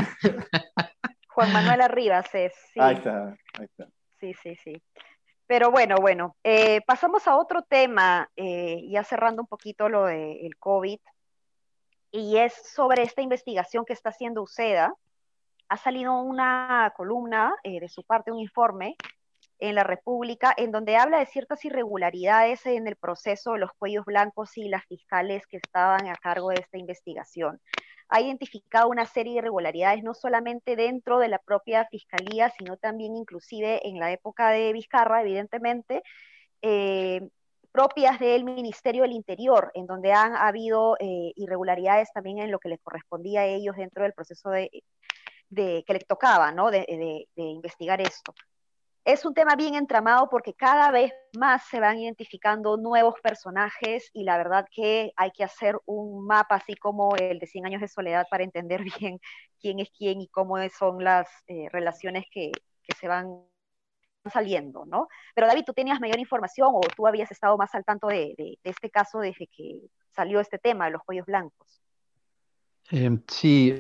Juan 1.30 1.52
Manuel 1.52 1.82
Arribas 1.82 2.34
es. 2.36 2.54
Sí. 2.74 2.80
Ahí 2.80 2.96
está, 2.96 3.30
ahí 3.58 3.66
está. 3.66 3.88
Sí, 4.20 4.34
sí, 4.36 4.56
sí. 4.56 4.82
Pero 5.48 5.72
bueno, 5.72 5.96
bueno, 6.00 6.36
eh, 6.44 6.82
pasamos 6.86 7.28
a 7.28 7.36
otro 7.36 7.64
tema, 7.64 8.30
eh, 8.36 8.88
ya 8.88 9.04
cerrando 9.04 9.42
un 9.42 9.48
poquito 9.48 9.90
lo 9.90 10.06
del 10.06 10.56
COVID, 10.60 11.00
y 12.12 12.38
es 12.38 12.54
sobre 12.54 13.02
esta 13.02 13.24
investigación 13.24 13.84
que 13.84 13.94
está 13.94 14.10
haciendo 14.10 14.44
UCEDA, 14.44 14.94
ha 15.70 15.78
salido 15.78 16.20
una 16.20 16.92
columna 16.98 17.54
eh, 17.64 17.80
de 17.80 17.90
su 17.90 18.04
parte, 18.04 18.32
un 18.32 18.40
informe 18.40 18.98
en 19.60 19.76
la 19.76 19.84
República, 19.84 20.54
en 20.58 20.72
donde 20.72 20.98
habla 20.98 21.20
de 21.20 21.26
ciertas 21.26 21.64
irregularidades 21.66 22.66
en 22.66 22.88
el 22.88 22.96
proceso 22.96 23.54
de 23.54 23.60
los 23.60 23.72
cuellos 23.78 24.06
blancos 24.06 24.58
y 24.58 24.70
las 24.70 24.86
fiscales 24.86 25.46
que 25.48 25.58
estaban 25.58 26.08
a 26.08 26.16
cargo 26.16 26.50
de 26.50 26.62
esta 26.62 26.78
investigación. 26.78 27.62
Ha 28.08 28.22
identificado 28.22 28.90
una 28.90 29.06
serie 29.06 29.34
de 29.34 29.40
irregularidades 29.40 30.04
no 30.04 30.16
solamente 30.16 30.76
dentro 30.76 31.20
de 31.20 31.28
la 31.28 31.40
propia 31.40 31.86
fiscalía, 31.92 32.52
sino 32.58 32.78
también 32.78 33.16
inclusive 33.16 33.88
en 33.88 34.00
la 34.00 34.12
época 34.12 34.50
de 34.50 34.74
Vizcarra, 34.74 35.22
evidentemente, 35.22 36.02
eh, 36.62 37.30
propias 37.72 38.20
del 38.20 38.46
Ministerio 38.46 39.04
del 39.04 39.12
Interior, 39.12 39.72
en 39.76 39.86
donde 39.86 40.14
han 40.14 40.36
habido 40.36 40.96
eh, 41.00 41.34
irregularidades 41.36 42.12
también 42.14 42.40
en 42.40 42.50
lo 42.50 42.60
que 42.60 42.70
les 42.70 42.82
correspondía 42.82 43.42
a 43.42 43.46
ellos 43.46 43.76
dentro 43.76 44.04
del 44.04 44.14
proceso 44.14 44.50
de 44.50 44.72
de, 45.50 45.84
que 45.86 45.94
le 45.94 46.00
tocaba, 46.00 46.51
¿no? 46.51 46.72
De, 46.72 46.86
investigar 47.36 48.01
esto. 48.01 48.34
Es 49.06 49.25
un 49.25 49.34
tema 49.34 49.56
bien 49.56 49.75
entramado 49.75 50.29
porque 50.29 50.53
cada 50.53 50.91
vez 50.91 51.12
más 51.38 51.63
se 51.70 51.79
van 51.79 51.98
identificando 51.98 52.77
nuevos 52.77 53.15
personajes 53.24 54.10
y 54.13 54.24
la 54.24 54.38
verdad 54.38 54.68
que 54.72 55.13
hay 55.15 55.32
que 55.32 55.44
hacer 55.44 55.79
un 55.86 56.25
mapa 56.27 56.56
así 56.56 56.75
como 56.75 57.15
el 57.15 57.39
de 57.39 57.48
100 57.48 57.65
años 57.65 57.82
de 57.82 57.88
soledad 57.88 58.27
para 58.29 58.44
entender 58.44 58.82
bien 59.00 59.20
quién 59.60 59.79
es 59.79 59.89
quién 59.98 60.22
y 60.22 60.27
cómo 60.27 60.58
son 60.70 61.03
las 61.03 61.27
eh, 61.48 61.70
relaciones 61.72 62.25
que, 62.32 62.51
se 63.00 63.08
van 63.08 63.44
saliendo, 64.34 64.84
¿no? 64.86 65.08
Pero 65.36 65.48
David, 65.48 65.63
tú 65.63 65.74
tenías 65.74 66.00
mayor 66.00 66.20
información 66.20 66.70
o 66.74 66.82
tú 66.96 67.06
habías 67.08 67.32
estado 67.32 67.56
más 67.56 67.74
al 67.75 67.86
tanto 67.86 68.08
de, 68.08 68.34
de, 68.36 68.58
este 68.63 68.89
caso 68.89 69.20
desde 69.20 69.48
que 69.48 69.79
salió 70.12 70.39
este 70.39 70.58
tema 70.58 70.86
de 70.86 70.91
los 70.91 71.03
cuellos 71.03 71.27
blancos. 71.27 71.82
Em, 72.91 73.22
sí, 73.27 73.75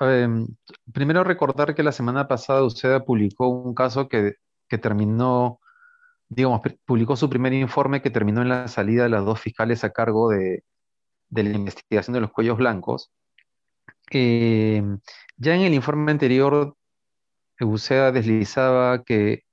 em, 0.00 0.46
primero 0.92 1.24
recordar 1.24 1.74
que 1.74 1.82
la 1.82 1.92
semana 1.92 2.28
pasada 2.28 2.62
UCEDA 2.62 3.04
publicó 3.04 3.48
un 3.48 3.74
caso 3.74 4.08
que, 4.08 4.34
terminó, 4.82 5.60
digamos, 6.28 6.60
publicó 6.84 7.16
su 7.16 7.30
primer 7.30 7.52
informe 7.54 8.02
que 8.02 8.10
terminó 8.10 8.42
en 8.42 8.48
la 8.50 8.68
salida 8.68 9.04
de 9.04 9.08
las 9.10 9.24
dos 9.24 9.40
fiscales 9.40 9.84
a 9.84 9.92
cargo 9.92 10.30
de, 10.30 10.64
la 11.30 11.42
investigación 11.50 12.14
de 12.14 12.20
los 12.20 12.32
cuellos 12.32 12.58
blancos. 12.58 13.12
Em, 14.10 15.00
ya 15.36 15.54
en 15.54 15.62
el 15.62 15.74
informe 15.74 16.12
anterior, 16.12 16.76
UCEDA 17.60 18.12
deslizaba 18.12 19.04
que 19.04 19.44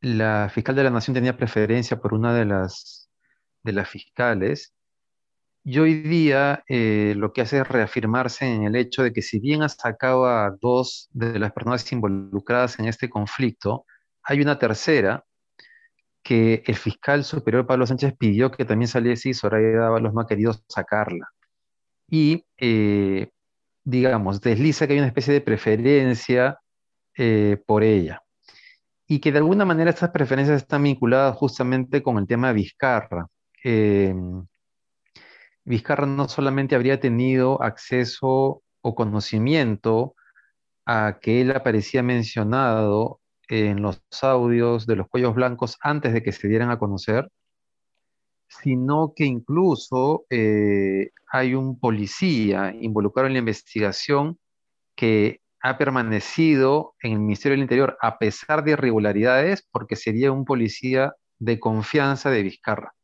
la 0.00 0.50
fiscal 0.52 0.76
de 0.76 0.84
la 0.84 0.90
Nación 0.90 1.14
tenía 1.14 1.36
preferencia 1.36 1.98
por 2.00 2.14
una 2.14 2.34
de 2.34 2.44
las, 2.44 3.10
de 3.62 3.72
las 3.72 3.88
fiscales 3.88 4.74
y 5.70 5.78
hoy 5.80 6.00
día 6.00 6.64
eh, 6.66 7.12
lo 7.14 7.34
que 7.34 7.42
hace 7.42 7.58
es 7.58 7.68
reafirmarse 7.68 8.46
en 8.46 8.62
el 8.62 8.74
hecho 8.74 9.02
de 9.02 9.12
que 9.12 9.20
si 9.20 9.38
bien 9.38 9.62
ha 9.62 9.68
sacado 9.68 10.24
a 10.24 10.56
dos 10.62 11.10
de 11.12 11.38
las 11.38 11.52
personas 11.52 11.92
involucradas 11.92 12.78
en 12.78 12.86
este 12.86 13.10
conflicto, 13.10 13.84
hay 14.22 14.40
una 14.40 14.58
tercera 14.58 15.26
que 16.22 16.62
el 16.66 16.74
fiscal 16.74 17.22
superior 17.22 17.66
Pablo 17.66 17.86
Sánchez 17.86 18.14
pidió 18.18 18.50
que 18.50 18.64
también 18.64 18.88
saliese 18.88 19.28
y 19.28 19.34
Soraya 19.34 19.78
Dávalos 19.78 20.14
no 20.14 20.22
ha 20.22 20.26
querido 20.26 20.54
sacarla. 20.68 21.28
Y, 22.08 22.46
eh, 22.56 23.28
digamos, 23.84 24.40
desliza 24.40 24.86
que 24.86 24.94
hay 24.94 25.00
una 25.00 25.08
especie 25.08 25.34
de 25.34 25.42
preferencia 25.42 26.60
eh, 27.14 27.62
por 27.66 27.82
ella. 27.82 28.22
Y 29.06 29.18
que 29.20 29.32
de 29.32 29.38
alguna 29.38 29.66
manera 29.66 29.90
estas 29.90 30.12
preferencias 30.12 30.62
están 30.62 30.84
vinculadas 30.84 31.36
justamente 31.36 32.02
con 32.02 32.16
el 32.16 32.26
tema 32.26 32.48
de 32.48 32.54
Vizcarra. 32.54 33.26
Vizcarra 35.68 36.06
no 36.06 36.28
solamente 36.28 36.74
habría 36.74 36.98
tenido 36.98 37.62
acceso 37.62 38.62
o 38.80 38.94
conocimiento 38.94 40.14
a 40.86 41.18
que 41.20 41.42
él 41.42 41.50
aparecía 41.50 42.02
mencionado 42.02 43.20
en 43.48 43.82
los 43.82 44.00
audios 44.22 44.86
de 44.86 44.96
los 44.96 45.08
cuellos 45.08 45.34
blancos 45.34 45.76
antes 45.82 46.14
de 46.14 46.22
que 46.22 46.32
se 46.32 46.48
dieran 46.48 46.70
a 46.70 46.78
conocer, 46.78 47.30
sino 48.48 49.12
que 49.14 49.26
incluso 49.26 50.24
eh, 50.30 51.10
hay 51.30 51.54
un 51.54 51.78
policía 51.78 52.74
involucrado 52.74 53.26
en 53.26 53.34
la 53.34 53.40
investigación 53.40 54.38
que 54.96 55.42
ha 55.60 55.76
permanecido 55.76 56.94
en 57.02 57.12
el 57.12 57.20
Ministerio 57.20 57.56
del 57.56 57.64
Interior 57.64 57.98
a 58.00 58.16
pesar 58.16 58.64
de 58.64 58.70
irregularidades 58.70 59.68
porque 59.70 59.96
sería 59.96 60.32
un 60.32 60.46
policía 60.46 61.12
de 61.38 61.60
confianza 61.60 62.30
de 62.30 62.42
Vizcarra. 62.42 62.94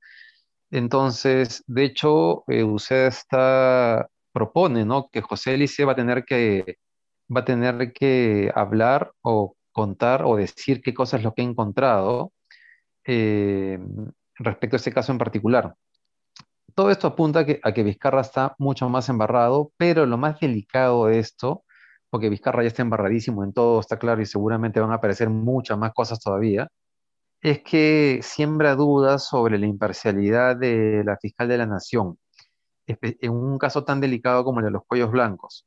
Entonces, 0.74 1.62
de 1.68 1.84
hecho, 1.84 2.42
eh, 2.48 2.64
usted 2.64 3.06
está, 3.06 4.08
propone, 4.32 4.84
¿no? 4.84 5.08
Que 5.12 5.22
José 5.22 5.54
Elice 5.54 5.84
va 5.84 5.92
a 5.92 5.94
tener 5.94 6.24
que, 6.24 6.78
va 7.34 7.42
a 7.42 7.44
tener 7.44 7.92
que 7.92 8.50
hablar 8.56 9.12
o 9.22 9.54
contar 9.70 10.24
o 10.24 10.34
decir 10.34 10.82
qué 10.82 10.92
cosas 10.92 11.20
es 11.20 11.24
lo 11.24 11.32
que 11.32 11.42
ha 11.42 11.44
encontrado 11.44 12.32
eh, 13.06 13.78
respecto 14.36 14.74
a 14.76 14.78
este 14.78 14.92
caso 14.92 15.12
en 15.12 15.18
particular. 15.18 15.76
Todo 16.74 16.90
esto 16.90 17.06
apunta 17.06 17.40
a 17.40 17.46
que, 17.46 17.60
a 17.62 17.72
que 17.72 17.84
Vizcarra 17.84 18.22
está 18.22 18.56
mucho 18.58 18.88
más 18.88 19.08
embarrado, 19.08 19.72
pero 19.76 20.06
lo 20.06 20.18
más 20.18 20.40
delicado 20.40 21.06
de 21.06 21.20
esto, 21.20 21.64
porque 22.10 22.30
Vizcarra 22.30 22.62
ya 22.64 22.68
está 22.68 22.82
embarradísimo 22.82 23.44
en 23.44 23.52
todo, 23.52 23.78
está 23.78 23.96
claro, 23.98 24.22
y 24.22 24.26
seguramente 24.26 24.80
van 24.80 24.90
a 24.90 24.96
aparecer 24.96 25.30
muchas 25.30 25.78
más 25.78 25.92
cosas 25.94 26.18
todavía, 26.20 26.68
es 27.44 27.62
que 27.62 28.20
siembra 28.22 28.74
dudas 28.74 29.28
sobre 29.28 29.58
la 29.58 29.66
imparcialidad 29.66 30.56
de 30.56 31.02
la 31.04 31.18
fiscal 31.18 31.46
de 31.46 31.58
la 31.58 31.66
Nación, 31.66 32.16
en 32.86 33.32
un 33.32 33.58
caso 33.58 33.84
tan 33.84 34.00
delicado 34.00 34.44
como 34.44 34.60
el 34.60 34.64
de 34.64 34.70
los 34.70 34.86
cuellos 34.86 35.10
blancos. 35.10 35.66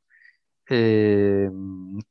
Eh, 0.68 1.48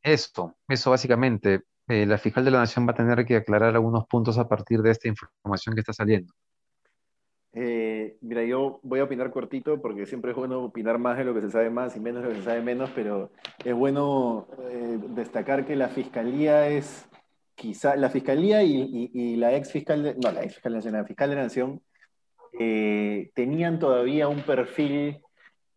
esto, 0.04 0.54
eso 0.68 0.90
básicamente, 0.92 1.62
eh, 1.88 2.06
la 2.06 2.16
fiscal 2.16 2.44
de 2.44 2.52
la 2.52 2.60
Nación 2.60 2.86
va 2.86 2.92
a 2.92 2.94
tener 2.94 3.26
que 3.26 3.34
aclarar 3.34 3.74
algunos 3.74 4.06
puntos 4.06 4.38
a 4.38 4.48
partir 4.48 4.82
de 4.82 4.92
esta 4.92 5.08
información 5.08 5.74
que 5.74 5.80
está 5.80 5.92
saliendo. 5.92 6.32
Eh, 7.52 8.18
mira, 8.20 8.44
yo 8.44 8.78
voy 8.84 9.00
a 9.00 9.04
opinar 9.04 9.32
cortito 9.32 9.82
porque 9.82 10.06
siempre 10.06 10.30
es 10.30 10.36
bueno 10.36 10.62
opinar 10.62 10.98
más 11.00 11.18
de 11.18 11.24
lo 11.24 11.34
que 11.34 11.40
se 11.40 11.50
sabe 11.50 11.70
más 11.70 11.96
y 11.96 12.00
menos 12.00 12.22
de 12.22 12.28
lo 12.28 12.34
que 12.34 12.40
se 12.40 12.46
sabe 12.46 12.62
menos, 12.62 12.90
pero 12.94 13.32
es 13.64 13.74
bueno 13.74 14.46
destacar 15.16 15.66
que 15.66 15.74
la 15.74 15.88
fiscalía 15.88 16.68
es 16.68 17.08
quizá 17.66 17.96
la 17.96 18.10
fiscalía 18.10 18.62
y, 18.62 19.36
la 19.36 19.56
ex 19.56 19.72
fiscal, 19.72 20.16
no, 20.22 20.30
la 20.30 20.42
fiscal 20.42 21.04
fiscal 21.04 21.30
de 21.30 21.36
la 21.36 21.42
nación, 21.42 21.82
eh, 22.60 23.32
tenían 23.34 23.80
todavía 23.80 24.28
un 24.28 24.42
perfil 24.42 25.20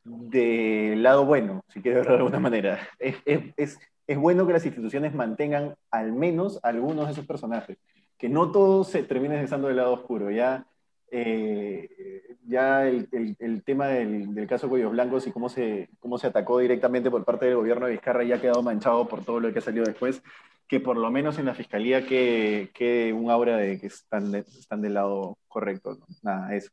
de 0.04 0.94
lado 0.98 1.26
bueno, 1.26 1.64
si 1.70 1.82
quiero 1.82 1.98
verlo 1.98 2.14
de 2.14 2.18
alguna 2.20 2.40
manera. 2.40 2.88
Es, 3.00 3.80
bueno 4.18 4.46
que 4.46 4.54
las 4.54 4.66
instituciones 4.66 5.16
mantengan 5.16 5.76
al 5.90 6.14
menos 6.14 6.60
algunos 6.62 7.08
de 7.08 7.14
esos 7.14 7.26
personajes, 7.26 7.78
que 8.20 8.30
no 8.30 8.52
todos 8.52 8.90
se 8.90 9.02
terminen 9.04 9.40
estando 9.40 9.68
del 9.68 9.78
lado 9.78 9.94
oscuro. 9.94 10.30
Ya, 10.30 10.68
eh, 11.12 12.36
ya 12.46 12.88
el, 12.88 13.08
el, 13.40 13.64
tema 13.64 13.88
del, 13.88 14.34
del, 14.34 14.48
caso 14.48 14.70
Cuellos 14.70 14.92
Blancos 14.92 15.28
y 15.28 15.32
cómo 15.32 15.50
se, 15.50 15.90
cómo 16.00 16.18
se 16.18 16.28
atacó 16.28 16.60
directamente 16.60 17.12
por 17.12 17.26
parte 17.26 17.46
del 17.46 17.56
gobierno 17.56 17.86
de 17.86 17.94
Vizcarra 17.94 18.24
ya 18.24 18.36
ha 18.36 18.42
quedado 18.42 18.64
manchado 18.64 19.08
por 19.08 19.24
todo 19.24 19.40
lo 19.40 19.52
que 19.54 19.60
ha 19.60 19.62
salido 19.62 19.86
después 19.86 20.22
que 20.70 20.80
por 20.80 20.98
lo 20.98 21.10
menos 21.10 21.40
en 21.40 21.46
la 21.48 21.56
fiscalía 21.56 22.06
quede, 22.06 22.70
que 22.70 23.12
un 23.12 23.32
aura 23.32 23.58
de 23.58 23.80
que 23.80 23.88
están, 23.88 24.34
están 24.36 24.82
del 24.82 24.94
lado 24.94 25.40
correcto. 25.48 25.98
Nada, 26.22 26.56
eso. 26.56 26.70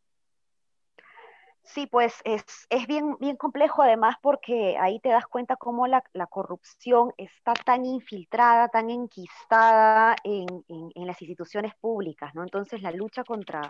Sí, 1.66 1.86
pues 1.88 2.14
es, 2.24 2.44
es, 2.70 2.86
bien, 2.86 3.16
bien 3.18 3.36
complejo 3.36 3.82
además 3.82 4.14
porque 4.22 4.76
ahí 4.78 5.00
te 5.00 5.08
das 5.08 5.26
cuenta 5.26 5.56
cómo 5.56 5.88
la, 5.88 6.02
la 6.12 6.26
corrupción 6.28 7.12
está 7.18 7.54
tan 7.54 7.84
infiltrada, 7.84 8.68
tan 8.68 8.88
enquistada 8.88 10.14
en, 10.22 10.46
en, 10.68 11.06
las 11.06 11.20
instituciones 11.20 11.74
públicas, 11.74 12.34
¿no? 12.34 12.44
Entonces 12.44 12.82
la 12.82 12.92
lucha 12.92 13.24
contra, 13.24 13.62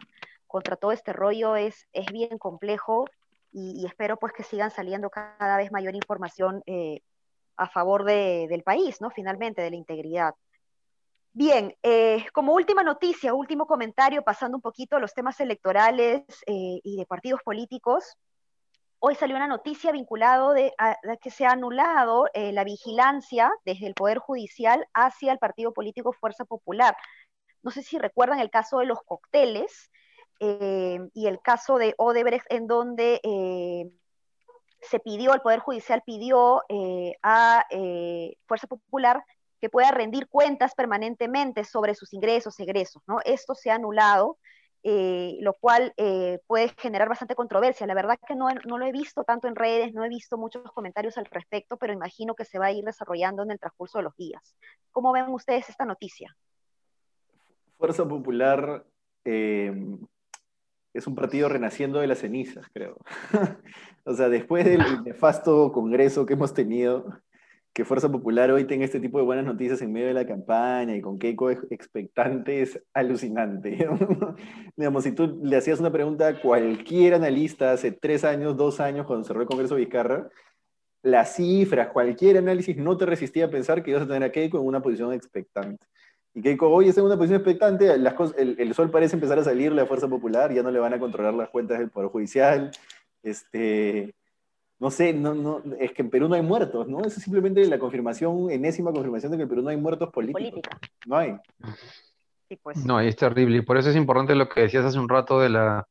contra 0.46 0.76
todo 0.76 0.92
este 0.92 1.14
rollo 1.14 1.56
es, 1.56 1.88
es 1.92 2.06
bien 2.12 2.37
complejo 2.38 3.06
y, 3.50 3.87
espero 3.87 4.18
pues 4.18 4.35
que 4.35 4.42
sigan 4.42 4.70
saliendo 4.70 5.09
cada 5.09 5.56
vez 5.56 5.72
mayor 5.72 5.94
información 5.94 6.62
eh, 6.66 7.00
a 7.56 7.68
favor 7.68 8.04
del 8.04 8.62
país, 8.62 9.00
¿no? 9.00 9.11
Finalmente, 9.11 9.62
de 9.62 9.70
la 9.70 9.76
integridad. 9.76 10.35
Bien, 11.38 11.77
eh, 11.83 12.25
como 12.33 12.55
última 12.55 12.83
noticia, 12.83 13.35
último 13.35 13.66
comentario, 13.66 14.22
pasando 14.22 14.57
un 14.57 14.62
poquito 14.62 14.96
a 14.96 15.01
los 15.01 15.12
temas 15.12 15.38
electorales 15.38 16.22
eh, 16.46 16.81
y 16.83 16.96
de 16.96 17.05
partidos 17.05 17.42
políticos, 17.42 18.16
hoy 19.01 19.16
salió 19.16 19.37
una 19.37 19.46
noticia 19.46 19.92
vinculada 19.92 20.55
de, 20.55 20.72
a, 20.79 20.96
que 21.20 21.31
se 21.31 21.44
ha 21.44 21.51
anulado 21.51 22.25
eh, 22.33 22.53
la 22.53 22.64
vigilancia 22.64 23.53
desde 23.66 23.87
el 23.87 23.92
Poder 23.92 24.16
Judicial 24.16 24.88
hacia 24.94 25.31
el 25.31 25.38
partido 25.38 25.75
político 25.75 26.14
Fuerza 26.14 26.46
Popular. 26.46 26.96
No 27.62 27.70
sé 27.70 27.83
si 27.83 27.99
recuerdan 27.99 28.40
el 28.40 28.49
caso 28.49 28.79
de 28.79 28.87
los 28.87 29.03
cócteles 29.03 29.90
y 30.40 31.27
el 31.27 31.40
caso 31.42 31.77
de 31.77 31.94
Odebrecht, 31.99 32.46
en 32.51 32.66
donde 32.66 33.20
se 34.81 35.01
pidió, 35.01 35.35
el 35.35 35.42
Poder 35.42 35.59
Judicial 35.59 36.03
pidió 36.07 36.62
a 37.22 37.66
Fuerza 38.46 38.66
Popular 38.68 39.22
que 39.61 39.71
pueda 39.71 39.90
rendir 39.90 40.29
cuentas 40.29 40.75
permanentemente 40.75 41.64
sobre 41.64 41.95
sus 41.95 42.12
ingresos, 42.12 42.59
egresos, 42.61 43.03
¿no? 43.07 43.19
Esto 43.25 43.55
se 43.55 43.71
ha 43.71 43.75
anulado, 43.75 44.38
eh, 44.83 45.38
lo 45.40 45.55
cual 45.55 45.92
eh, 45.97 46.38
puede 46.47 46.69
generar 46.79 47.09
bastante 47.09 47.35
controversia. 47.35 47.87
La 47.87 47.95
verdad 47.95 48.19
que 48.27 48.35
no, 48.35 48.49
no, 48.66 48.79
lo 48.79 48.87
he 48.87 48.92
visto 48.92 49.25
tanto 49.25 49.49
en 49.49 49.57
redes, 49.57 49.92
no 49.95 50.05
he 50.05 50.09
visto 50.09 50.38
muchos 50.38 50.71
comentarios 50.73 51.19
al 51.19 51.25
respecto, 51.27 51.77
pero 51.77 51.92
imagino 51.92 52.35
que 52.35 52.45
se 52.45 52.59
va 52.59 52.66
a 52.66 52.73
ir 52.73 52.85
desarrollando 52.85 53.42
en 53.42 53.51
el 53.51 53.59
transcurso 53.59 53.99
de 53.99 54.05
los 54.05 54.16
días. 54.16 54.57
¿Cómo 54.92 55.12
ven 55.12 55.29
ustedes 55.29 55.69
esta 55.69 55.85
noticia? 55.85 56.37
Fuerza 57.79 58.07
Popular 58.07 58.87
eh, 59.25 59.75
es 60.97 61.07
un 61.07 61.14
partido 61.14 61.49
renaciendo 61.49 62.01
de 62.01 62.07
las 62.07 62.19
cenizas, 62.19 62.66
creo. 62.73 62.97
o 64.05 64.14
sea, 64.14 64.29
después 64.29 64.64
del 64.64 65.03
nefasto 65.05 65.71
congreso 65.73 66.25
que 66.25 66.35
hemos 66.35 66.55
tenido, 66.55 67.21
que 67.76 67.84
Fuerza 67.84 68.10
Popular 68.10 68.50
hoy 68.50 68.64
tenga 68.64 68.86
este 68.86 69.00
tipo 69.00 69.18
de 69.18 69.24
buenas 69.24 69.44
noticias 69.44 69.82
en 69.82 69.92
medio 69.92 70.06
de 70.06 70.14
la 70.14 70.26
campaña 70.26 70.96
y 70.96 71.02
con 71.02 71.18
Keiko 71.18 71.50
expectante 71.50 72.62
es 72.62 72.82
alucinante. 72.94 73.86
Digamos, 74.76 75.04
si 75.04 75.12
tú 75.12 75.38
le 75.42 75.58
hacías 75.58 75.78
una 75.78 75.92
pregunta 75.92 76.26
a 76.26 76.40
cualquier 76.40 77.12
analista 77.12 77.72
hace 77.72 77.92
tres 77.92 78.24
años, 78.24 78.56
dos 78.56 78.80
años, 78.80 79.04
cuando 79.04 79.26
cerró 79.26 79.42
el 79.42 79.46
Congreso 79.46 79.74
Vizcarra, 79.74 80.30
las 81.02 81.36
cifras, 81.36 81.88
cualquier 81.88 82.38
análisis 82.38 82.78
no 82.78 82.96
te 82.96 83.04
resistía 83.04 83.44
a 83.44 83.50
pensar 83.50 83.82
que 83.82 83.90
ibas 83.90 84.04
a 84.04 84.06
tener 84.06 84.22
a 84.22 84.32
Keiko 84.32 84.56
en 84.56 84.64
una 84.64 84.80
posición 84.80 85.12
expectante. 85.12 85.84
Y 86.32 86.40
Keiko 86.40 86.70
hoy 86.70 86.88
está 86.88 87.02
en 87.02 87.08
una 87.08 87.18
posición 87.18 87.40
expectante, 87.42 87.98
las 87.98 88.14
el, 88.38 88.56
el, 88.58 88.72
sol 88.72 88.90
parece 88.90 89.16
empezar 89.16 89.38
a 89.38 89.44
salirle 89.44 89.82
a 89.82 89.86
Fuerza 89.86 90.08
Popular, 90.08 90.50
ya 90.50 90.62
no 90.62 90.70
le 90.70 90.78
van 90.78 90.94
a 90.94 90.98
controlar 90.98 91.34
las 91.34 91.50
cuentas 91.50 91.78
del 91.78 91.90
Poder 91.90 92.08
Judicial. 92.08 92.70
Este, 93.22 94.14
no 94.78 94.90
sé, 94.90 95.12
no, 95.14 95.34
no, 95.34 95.62
es 95.78 95.92
que 95.92 96.02
en 96.02 96.10
Perú 96.10 96.28
no 96.28 96.34
hay 96.34 96.42
muertos, 96.42 96.86
¿no? 96.86 97.00
Eso 97.00 97.16
es 97.16 97.22
simplemente 97.22 97.64
la 97.66 97.78
confirmación, 97.78 98.50
enésima 98.50 98.92
confirmación 98.92 99.32
de 99.32 99.38
que 99.38 99.42
en 99.44 99.48
Perú 99.48 99.62
no 99.62 99.70
hay 99.70 99.76
muertos 99.76 100.10
políticos. 100.10 100.50
Política. 100.50 100.78
No 101.06 101.16
hay. 101.16 101.36
pues. 102.62 102.84
No, 102.84 103.00
es 103.00 103.16
terrible. 103.16 103.58
Y 103.58 103.62
por 103.62 103.78
eso 103.78 103.88
es 103.88 103.96
importante 103.96 104.34
lo 104.34 104.48
que 104.48 104.62
decías 104.62 104.84
hace 104.84 104.98
un 104.98 105.08
rato 105.08 105.40
de 105.40 105.48
la 105.48 105.86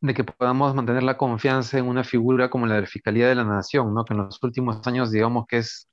de 0.00 0.14
que 0.14 0.24
podamos 0.24 0.74
mantener 0.74 1.02
la 1.02 1.18
confianza 1.18 1.78
en 1.78 1.86
una 1.86 2.04
figura 2.04 2.48
como 2.48 2.66
la 2.66 2.76
de 2.76 2.80
la 2.82 2.86
Fiscalía 2.86 3.28
de 3.28 3.34
la 3.34 3.44
Nación, 3.44 3.94
¿no? 3.94 4.04
Que 4.04 4.14
en 4.14 4.20
los 4.20 4.42
últimos 4.42 4.84
años, 4.86 5.10
digamos 5.10 5.46
que 5.46 5.58
es 5.58 5.88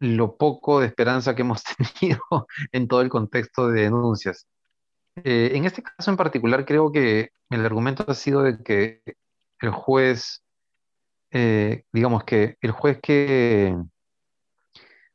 lo 0.00 0.36
poco 0.36 0.80
de 0.80 0.86
esperanza 0.86 1.34
que 1.34 1.42
hemos 1.42 1.62
tenido 2.00 2.20
en 2.72 2.88
todo 2.88 3.00
el 3.00 3.08
contexto 3.08 3.68
de 3.68 3.82
denuncias. 3.82 4.46
Eh, 5.24 5.52
en 5.54 5.64
este 5.64 5.82
caso 5.82 6.10
en 6.10 6.16
particular, 6.16 6.66
creo 6.66 6.92
que 6.92 7.30
el 7.50 7.64
argumento 7.64 8.04
ha 8.06 8.14
sido 8.14 8.42
de 8.42 8.62
que 8.62 9.00
el 9.60 9.70
juez 9.70 10.42
eh, 11.30 11.84
digamos 11.92 12.24
que 12.24 12.56
el 12.60 12.70
juez 12.70 12.98
que 13.02 13.76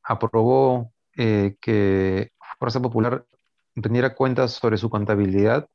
aprobó 0.04 0.92
eh, 1.18 1.56
que 1.62 2.32
Fuerza 2.60 2.82
Popular 2.82 3.26
rendiera 3.76 4.16
cuentas 4.16 4.52
sobre 4.52 4.78
su 4.78 4.90
contabilidad, 4.90 5.70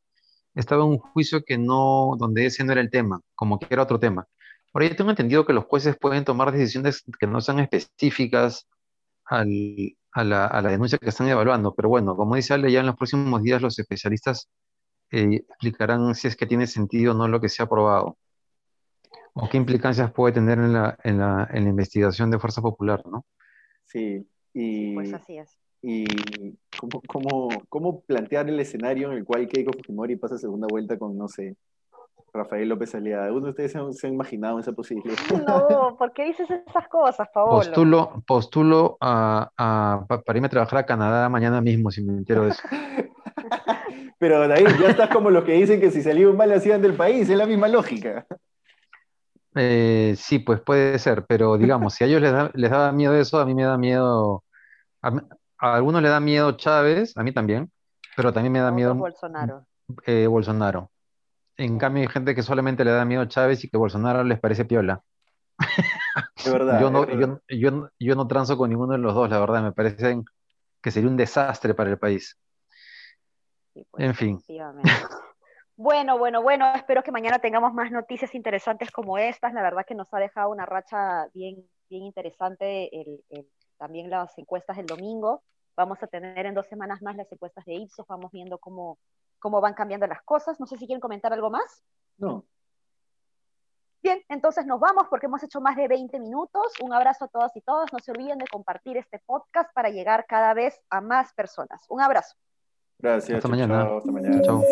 estaba 0.54 0.84
en 0.84 0.90
un 0.90 0.98
juicio 0.98 1.44
que 1.44 1.58
no, 1.58 2.16
donde 2.18 2.46
ese 2.46 2.64
no 2.64 2.72
era 2.72 2.80
el 2.80 2.90
tema, 2.90 3.20
como 3.34 3.58
que 3.58 3.66
era 3.70 3.82
otro 3.82 3.98
tema. 4.00 4.26
Ahora 4.72 4.88
ya 4.88 4.96
tengo 4.96 5.10
entendido 5.10 5.46
que 5.46 5.52
los 5.52 5.64
jueces 5.64 5.96
pueden 5.98 6.24
tomar 6.24 6.52
decisiones 6.52 7.02
que 7.18 7.26
no 7.26 7.40
sean 7.40 7.60
específicas 7.60 8.66
a, 9.26 9.44
la, 10.24 10.62
denuncia 10.62 10.98
que 10.98 11.08
están 11.08 11.28
evaluando, 11.28 11.74
pero 11.74 11.88
bueno, 11.88 12.16
como 12.16 12.36
dice 12.36 12.54
Ale, 12.54 12.72
ya 12.72 12.80
en 12.80 12.86
los 12.86 12.96
próximos 12.96 13.42
días 13.42 13.62
los 13.62 13.78
especialistas 13.78 14.48
eh, 15.10 15.44
explicarán 15.48 16.14
si 16.14 16.28
es 16.28 16.36
que 16.36 16.46
tiene 16.46 16.66
sentido 16.66 17.12
o 17.12 17.14
no 17.14 17.28
lo 17.28 17.40
que 17.40 17.48
se 17.48 17.62
ha 17.62 17.66
aprobado 17.66 18.16
o 19.38 19.48
qué 19.50 19.58
implicancias 19.58 20.10
puede 20.12 20.32
tener 20.32 20.58
en 20.58 20.72
la, 20.72 20.98
en 21.04 21.18
la, 21.18 21.48
en 21.52 21.64
la 21.64 21.70
investigación 21.70 22.30
de 22.30 22.38
Fuerza 22.38 22.62
Popular, 22.62 23.02
¿no? 23.06 23.26
Sí, 23.84 24.26
y, 24.54 24.94
pues 24.94 25.12
así 25.12 25.36
es. 25.36 25.58
Y 25.82 26.06
cómo, 26.78 27.02
cómo, 27.06 27.48
cómo 27.68 28.00
plantear 28.00 28.48
el 28.48 28.58
escenario 28.58 29.12
en 29.12 29.18
el 29.18 29.24
cual 29.24 29.46
Keiko 29.46 29.72
Fujimori 29.74 30.16
pasa 30.16 30.38
segunda 30.38 30.66
vuelta 30.70 30.98
con, 30.98 31.16
no 31.18 31.28
sé, 31.28 31.54
Rafael 32.32 32.66
López 32.66 32.94
Aliada. 32.94 33.30
¿Uno 33.30 33.44
de 33.44 33.50
ustedes 33.50 33.72
se, 33.72 34.06
han 34.06 34.14
imaginado 34.14 34.58
esa 34.58 34.72
posibilidad? 34.72 35.16
No, 35.46 35.96
¿por 35.98 36.12
qué 36.14 36.24
dices 36.24 36.48
esas 36.50 36.88
cosas, 36.88 37.28
Paolo? 37.32 37.58
Postulo, 37.58 38.22
postulo 38.26 38.96
a, 39.02 39.50
a, 39.56 40.06
para 40.08 40.38
irme 40.38 40.46
a 40.46 40.50
trabajar 40.50 40.78
a 40.78 40.86
Canadá 40.86 41.28
mañana 41.28 41.60
mismo, 41.60 41.90
si 41.90 42.02
me 42.02 42.14
entero 42.14 42.44
de 42.44 42.50
eso. 42.50 42.62
Pero 44.18 44.48
David, 44.48 44.68
ya 44.80 44.88
estás 44.88 45.10
como 45.10 45.30
los 45.30 45.44
que 45.44 45.52
dicen 45.52 45.78
que 45.78 45.90
si 45.90 46.02
salía 46.02 46.26
mal 46.30 46.50
hacían 46.52 46.80
del 46.80 46.94
país, 46.94 47.28
es 47.28 47.36
la 47.36 47.46
misma 47.46 47.68
lógica. 47.68 48.26
Eh, 49.58 50.14
sí, 50.18 50.38
pues 50.38 50.60
puede 50.60 50.98
ser, 50.98 51.24
pero 51.26 51.56
digamos, 51.56 51.94
si 51.94 52.04
a 52.04 52.06
ellos 52.06 52.20
les, 52.20 52.30
da, 52.30 52.50
les 52.52 52.70
daba 52.70 52.92
miedo 52.92 53.14
eso, 53.14 53.40
a 53.40 53.46
mí 53.46 53.54
me 53.54 53.64
da 53.64 53.78
miedo, 53.78 54.44
a, 55.00 55.12
algunos 55.58 56.02
le 56.02 56.10
da 56.10 56.20
miedo 56.20 56.52
Chávez, 56.52 57.16
a 57.16 57.22
mí 57.22 57.32
también, 57.32 57.72
pero 58.16 58.34
también 58.34 58.52
me 58.52 58.60
da 58.60 58.70
miedo 58.70 58.94
Bolsonaro. 58.94 59.66
Eh, 60.04 60.26
Bolsonaro. 60.26 60.90
En 61.56 61.78
cambio, 61.78 62.02
hay 62.02 62.08
gente 62.08 62.34
que 62.34 62.42
solamente 62.42 62.84
le 62.84 62.90
da 62.90 63.06
miedo 63.06 63.24
Chávez 63.24 63.64
y 63.64 63.70
que 63.70 63.78
Bolsonaro 63.78 64.24
les 64.24 64.38
parece 64.38 64.66
piola. 64.66 65.02
De 66.44 66.50
verdad, 66.50 66.78
yo, 66.78 66.90
no, 66.90 67.06
Yo, 67.08 67.40
yo, 67.48 67.88
yo, 67.98 68.14
no 68.14 68.28
transo 68.28 68.58
con 68.58 68.68
ninguno 68.68 68.92
de 68.92 68.98
los 68.98 69.14
dos, 69.14 69.30
la 69.30 69.38
verdad, 69.38 69.62
me 69.62 69.72
parecen 69.72 70.24
que 70.82 70.90
sería 70.90 71.08
un 71.08 71.16
desastre 71.16 71.72
para 71.72 71.90
el 71.90 71.98
país. 71.98 72.36
Sí, 73.72 73.86
pues, 73.90 74.04
en 74.04 74.14
fin. 74.14 74.38
Bueno, 75.76 76.16
bueno, 76.16 76.42
bueno, 76.42 76.72
espero 76.74 77.02
que 77.02 77.12
mañana 77.12 77.38
tengamos 77.38 77.74
más 77.74 77.90
noticias 77.90 78.34
interesantes 78.34 78.90
como 78.90 79.18
estas. 79.18 79.52
La 79.52 79.62
verdad 79.62 79.84
que 79.86 79.94
nos 79.94 80.12
ha 80.14 80.18
dejado 80.18 80.50
una 80.50 80.64
racha 80.64 81.28
bien, 81.34 81.68
bien 81.90 82.04
interesante 82.04 82.90
también 83.76 84.08
las 84.08 84.36
encuestas 84.38 84.78
del 84.78 84.86
domingo. 84.86 85.42
Vamos 85.76 86.02
a 86.02 86.06
tener 86.06 86.46
en 86.46 86.54
dos 86.54 86.66
semanas 86.66 87.02
más 87.02 87.16
las 87.16 87.30
encuestas 87.30 87.66
de 87.66 87.74
Ipsos, 87.74 88.06
vamos 88.06 88.32
viendo 88.32 88.56
cómo, 88.58 88.98
cómo 89.38 89.60
van 89.60 89.74
cambiando 89.74 90.06
las 90.06 90.22
cosas. 90.22 90.58
No 90.58 90.66
sé 90.66 90.78
si 90.78 90.86
quieren 90.86 91.00
comentar 91.00 91.30
algo 91.34 91.50
más. 91.50 91.84
No. 92.16 92.46
Bien, 94.02 94.22
entonces 94.30 94.64
nos 94.64 94.80
vamos 94.80 95.08
porque 95.10 95.26
hemos 95.26 95.42
hecho 95.42 95.60
más 95.60 95.76
de 95.76 95.88
20 95.88 96.18
minutos. 96.20 96.72
Un 96.80 96.94
abrazo 96.94 97.26
a 97.26 97.28
todas 97.28 97.54
y 97.54 97.60
todos. 97.60 97.92
No 97.92 97.98
se 97.98 98.12
olviden 98.12 98.38
de 98.38 98.46
compartir 98.46 98.96
este 98.96 99.18
podcast 99.18 99.70
para 99.74 99.90
llegar 99.90 100.24
cada 100.26 100.54
vez 100.54 100.80
a 100.88 101.02
más 101.02 101.34
personas. 101.34 101.84
Un 101.90 102.00
abrazo. 102.00 102.34
Gracias. 102.98 103.36
Hasta 103.36 103.48
mañana. 103.48 103.88
Mañana. 104.04 104.42
Chao. 104.42 104.62